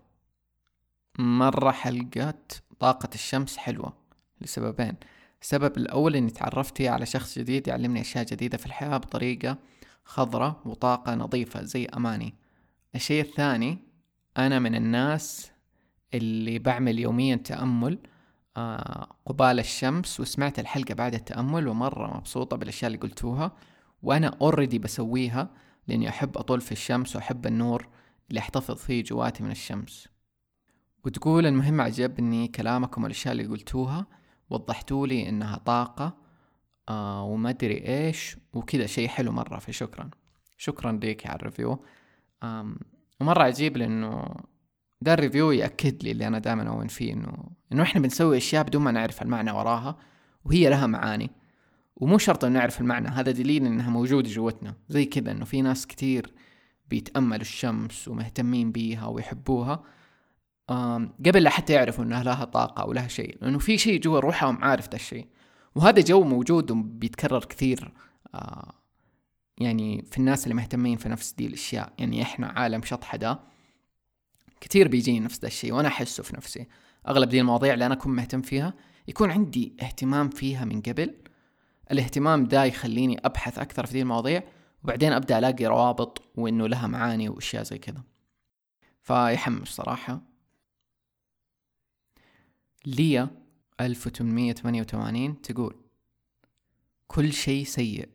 مرة 1.19 1.71
حلقة 1.71 2.33
طاقة 2.79 3.09
الشمس 3.15 3.57
حلوة 3.57 3.93
لسببين. 4.41 4.95
السبب 5.41 5.77
الأول 5.77 6.15
إني 6.15 6.29
تعرفت 6.31 6.81
على 6.81 7.05
شخص 7.05 7.39
جديد 7.39 7.67
يعلمني 7.67 8.01
أشياء 8.01 8.25
جديدة 8.25 8.57
في 8.57 8.65
الحياة 8.65 8.97
بطريقة 8.97 9.57
خضرة 10.05 10.61
وطاقة 10.65 11.15
نظيفة 11.15 11.63
زي 11.63 11.85
أماني. 11.85 12.33
الشيء 12.95 13.21
الثاني 13.23 13.88
أنا 14.47 14.59
من 14.59 14.75
الناس 14.75 15.51
اللي 16.13 16.59
بعمل 16.59 16.99
يوميا 16.99 17.35
تأمل 17.35 17.99
آه، 18.57 19.15
قبال 19.25 19.59
الشمس 19.59 20.19
وسمعت 20.19 20.59
الحلقة 20.59 20.93
بعد 20.93 21.13
التأمل 21.13 21.67
ومرة 21.67 22.17
مبسوطة 22.17 22.57
بالأشياء 22.57 22.87
اللي 22.87 23.01
قلتوها 23.01 23.51
وأنا 24.03 24.37
already 24.41 24.79
بسويها 24.79 25.49
لأني 25.87 26.09
أحب 26.09 26.37
أطول 26.37 26.61
في 26.61 26.71
الشمس 26.71 27.15
وأحب 27.15 27.45
النور 27.45 27.87
اللي 28.29 28.39
أحتفظ 28.39 28.75
فيه 28.75 29.03
جواتي 29.03 29.43
من 29.43 29.51
الشمس. 29.51 30.07
وتقول 31.05 31.45
المهم 31.45 31.81
عجبني 31.81 32.47
كلامكم 32.47 33.03
والأشياء 33.03 33.31
اللي 33.31 33.45
قلتوها 33.45 34.07
وضحتوا 34.49 35.07
لي 35.07 35.29
إنها 35.29 35.57
طاقة 35.57 36.17
آه 36.89 37.23
وما 37.23 37.49
أدري 37.49 37.87
إيش 37.87 38.37
وكذا 38.53 38.85
شيء 38.85 39.07
حلو 39.07 39.31
مرة 39.31 39.59
فشكرا. 39.59 40.09
شكرا 40.57 40.91
ليك 40.91 41.27
على 41.27 41.35
ال 41.35 41.42
review 41.42 41.85
ومرة 43.21 43.43
عجيب 43.43 43.77
لأنه 43.77 44.35
ده 45.01 45.13
ال 45.13 45.18
review 45.18 45.51
يأكد 45.51 46.03
لي 46.03 46.11
اللي 46.11 46.27
أنا 46.27 46.39
دائما 46.39 46.69
أؤمن 46.69 46.87
فيه 46.87 47.13
إنه 47.13 47.33
إنه 47.73 47.83
إحنا 47.83 48.01
بنسوي 48.01 48.37
أشياء 48.37 48.63
بدون 48.63 48.81
ما 48.81 48.91
نعرف 48.91 49.21
المعنى 49.21 49.51
وراها 49.51 49.97
وهي 50.45 50.69
لها 50.69 50.87
معاني. 50.87 51.29
ومو 51.95 52.17
شرط 52.17 52.45
إن 52.45 52.51
نعرف 52.51 52.81
المعنى 52.81 53.07
هذا 53.07 53.31
دليل 53.31 53.65
إنها 53.65 53.89
موجودة 53.89 54.29
جوتنا. 54.29 54.75
زي 54.89 55.05
كذا 55.05 55.31
إنه 55.31 55.45
في 55.45 55.61
ناس 55.61 55.87
كتير 55.87 56.33
بيتأملوا 56.89 57.41
الشمس 57.41 58.07
ومهتمين 58.07 58.71
بيها 58.71 59.07
ويحبوها. 59.07 59.83
قبل 61.25 61.43
لا 61.43 61.49
حتى 61.49 61.73
يعرفوا 61.73 62.03
إنها 62.03 62.23
لها 62.23 62.45
طاقة 62.45 62.81
أو 62.81 62.93
لها 62.93 63.07
شيء 63.07 63.37
لأنه 63.41 63.59
في 63.59 63.77
شيء 63.77 64.01
جوا 64.01 64.19
روحهم 64.19 64.63
عارف 64.63 64.87
ده 64.87 64.95
الشيء. 64.95 65.27
وهذا 65.75 66.01
جو 66.01 66.23
موجود 66.23 66.71
وبيتكرر 66.71 67.45
كثير 67.45 67.93
آه 68.35 68.73
يعني 69.59 70.01
في 70.11 70.17
الناس 70.17 70.43
اللي 70.43 70.55
مهتمين 70.55 70.97
في 70.97 71.09
نفس 71.09 71.33
دي 71.33 71.45
الأشياء 71.47 71.93
يعني 71.97 72.21
إحنا 72.21 72.47
عالم 72.47 72.81
شطحة 72.83 73.17
ده 73.17 73.39
كثير 74.61 74.87
بيجيني 74.87 75.19
نفس 75.19 75.39
ده 75.39 75.47
الشيء 75.47 75.73
وأنا 75.73 75.87
أحسه 75.87 76.23
في 76.23 76.35
نفسي. 76.35 76.67
أغلب 77.07 77.29
دي 77.29 77.39
المواضيع 77.39 77.73
اللي 77.73 77.85
أنا 77.85 77.93
أكون 77.93 78.15
مهتم 78.15 78.41
فيها 78.41 78.73
يكون 79.07 79.31
عندي 79.31 79.73
اهتمام 79.81 80.29
فيها 80.29 80.65
من 80.65 80.81
قبل. 80.81 81.15
الاهتمام 81.91 82.45
ده 82.45 82.63
يخليني 82.63 83.19
أبحث 83.25 83.59
أكثر 83.59 83.85
في 83.85 83.93
دي 83.93 84.01
المواضيع 84.01 84.43
وبعدين 84.83 85.13
أبدأ 85.13 85.39
ألاقي 85.39 85.65
روابط 85.65 86.21
وإنه 86.35 86.67
لها 86.67 86.87
معاني 86.87 87.29
وأشياء 87.29 87.63
زي 87.63 87.77
كذا. 87.77 88.03
فيحمس 89.01 89.67
صراحة. 89.67 90.21
ليا 92.85 93.29
1888 93.81 95.41
تقول 95.41 95.75
كل 97.07 97.33
شيء 97.33 97.65
سيء. 97.65 98.09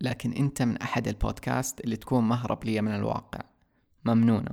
لكن 0.00 0.32
انت 0.32 0.62
من 0.62 0.76
احد 0.76 1.08
البودكاست 1.08 1.80
اللي 1.80 1.96
تكون 1.96 2.28
مهرب 2.28 2.64
لي 2.64 2.80
من 2.80 2.94
الواقع. 2.94 3.40
ممنونة. 4.04 4.50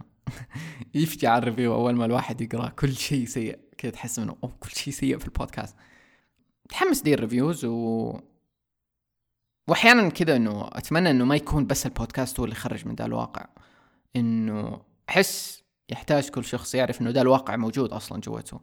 يفجع 0.95 1.37
ال 1.37 1.42
review 1.42 1.73
اول 1.75 1.95
ما 1.95 2.05
الواحد 2.05 2.41
يقرأ 2.41 2.69
كل 2.69 2.93
شيء 2.93 3.25
سيء 3.25 3.59
كذا 3.77 3.91
تحس 3.91 4.19
إنه 4.19 4.37
أوه 4.43 4.57
كل 4.59 4.69
شيء 4.69 4.93
سيء 4.93 5.17
في 5.17 5.25
البودكاست. 5.25 5.75
تحمس 6.69 7.01
دي 7.01 7.13
ال 7.13 7.20
reviews 7.20 7.65
و 7.65 8.19
وأحيانا 9.67 10.09
كذا 10.09 10.35
إنه 10.35 10.67
أتمنى 10.73 11.09
إنه 11.11 11.25
ما 11.25 11.35
يكون 11.35 11.67
بس 11.67 11.85
البودكاست 11.85 12.39
هو 12.39 12.45
اللي 12.45 12.55
يخرج 12.55 12.87
من 12.87 12.95
ذا 12.95 13.05
الواقع. 13.05 13.45
إنه 14.15 14.81
أحس 15.09 15.63
يحتاج 15.89 16.29
كل 16.29 16.43
شخص 16.43 16.75
يعرف 16.75 17.01
إنه 17.01 17.09
ذا 17.09 17.21
الواقع 17.21 17.55
موجود 17.55 17.93
أصلا 17.93 18.21
جوته 18.21 18.61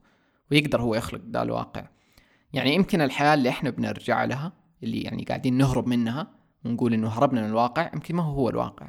ويقدر 0.51 0.83
هو 0.83 0.95
يخلق 0.95 1.21
ذا 1.31 1.43
الواقع. 1.43 1.89
يعني 2.53 2.75
يمكن 2.75 3.01
الحياة 3.01 3.35
اللي 3.35 3.49
إحنا 3.49 3.71
بنرجع 3.71 4.25
لها 4.25 4.53
اللي 4.83 5.03
يعني 5.03 5.25
قاعدين 5.25 5.59
نهرب 5.59 5.87
منها 5.87 6.44
ونقول 6.65 6.95
إنه 6.95 7.09
هربنا 7.09 7.41
من 7.41 7.49
الواقع 7.49 7.91
يمكن 7.95 8.17
ما 8.17 8.23
هو 8.23 8.35
هو 8.35 8.49
الواقع. 8.49 8.89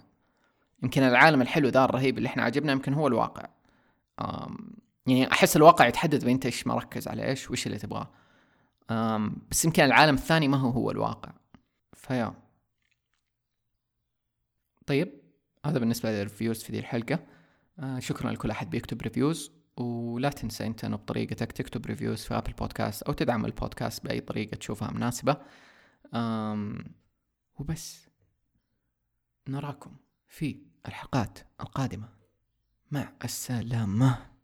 يمكن 0.83 1.03
العالم 1.03 1.41
الحلو 1.41 1.69
ذا 1.69 1.85
الرهيب 1.85 2.17
اللي 2.17 2.27
إحنا 2.27 2.43
عجبنا 2.43 2.71
يمكن 2.71 2.93
هو 2.93 3.07
الواقع. 3.07 3.49
يعني 5.07 5.31
أحس 5.31 5.55
الواقع 5.57 5.87
يتحدد 5.87 6.27
إنت 6.27 6.45
إيش 6.45 6.67
مركز 6.67 7.07
على 7.07 7.25
إيش 7.27 7.49
وإيش 7.49 7.67
اللي 7.67 7.77
تبغاه. 7.77 8.09
بس 9.51 9.65
يمكن 9.65 9.83
العالم 9.83 10.15
الثاني 10.15 10.47
ما 10.47 10.57
هو 10.57 10.69
هو 10.69 10.91
الواقع. 10.91 11.31
ف 11.93 12.00
yeah. 12.00 12.33
طيب 14.85 15.11
هذا 15.65 15.79
بالنسبة 15.79 16.11
لل 16.11 16.23
reviews 16.23 16.63
في 16.63 16.71
ذي 16.71 16.79
الحلقة. 16.79 17.19
آه 17.79 17.99
شكرا 17.99 18.31
لكل 18.31 18.51
أحد 18.51 18.69
بيكتب 18.69 19.01
reviews 19.01 19.51
ولا 19.77 20.29
تنسى 20.29 20.67
إنت 20.67 20.85
إنه 20.85 20.97
بطريقتك 20.97 21.51
تكتب 21.51 21.85
reviews 21.85 22.23
في 22.23 22.37
Apple 22.37 22.53
Podcast 22.53 23.03
أو 23.03 23.13
تدعم 23.13 23.45
البودكاست 23.45 24.03
بأي 24.03 24.19
طريقة 24.19 24.55
تشوفها 24.55 24.91
مناسبة. 24.91 25.37
وبس. 27.57 28.07
نراكم 29.47 29.95
في 30.27 30.61
الحلقات 30.87 31.39
القادمة. 31.61 32.09
مع 32.91 33.13
السلامة. 33.23 34.34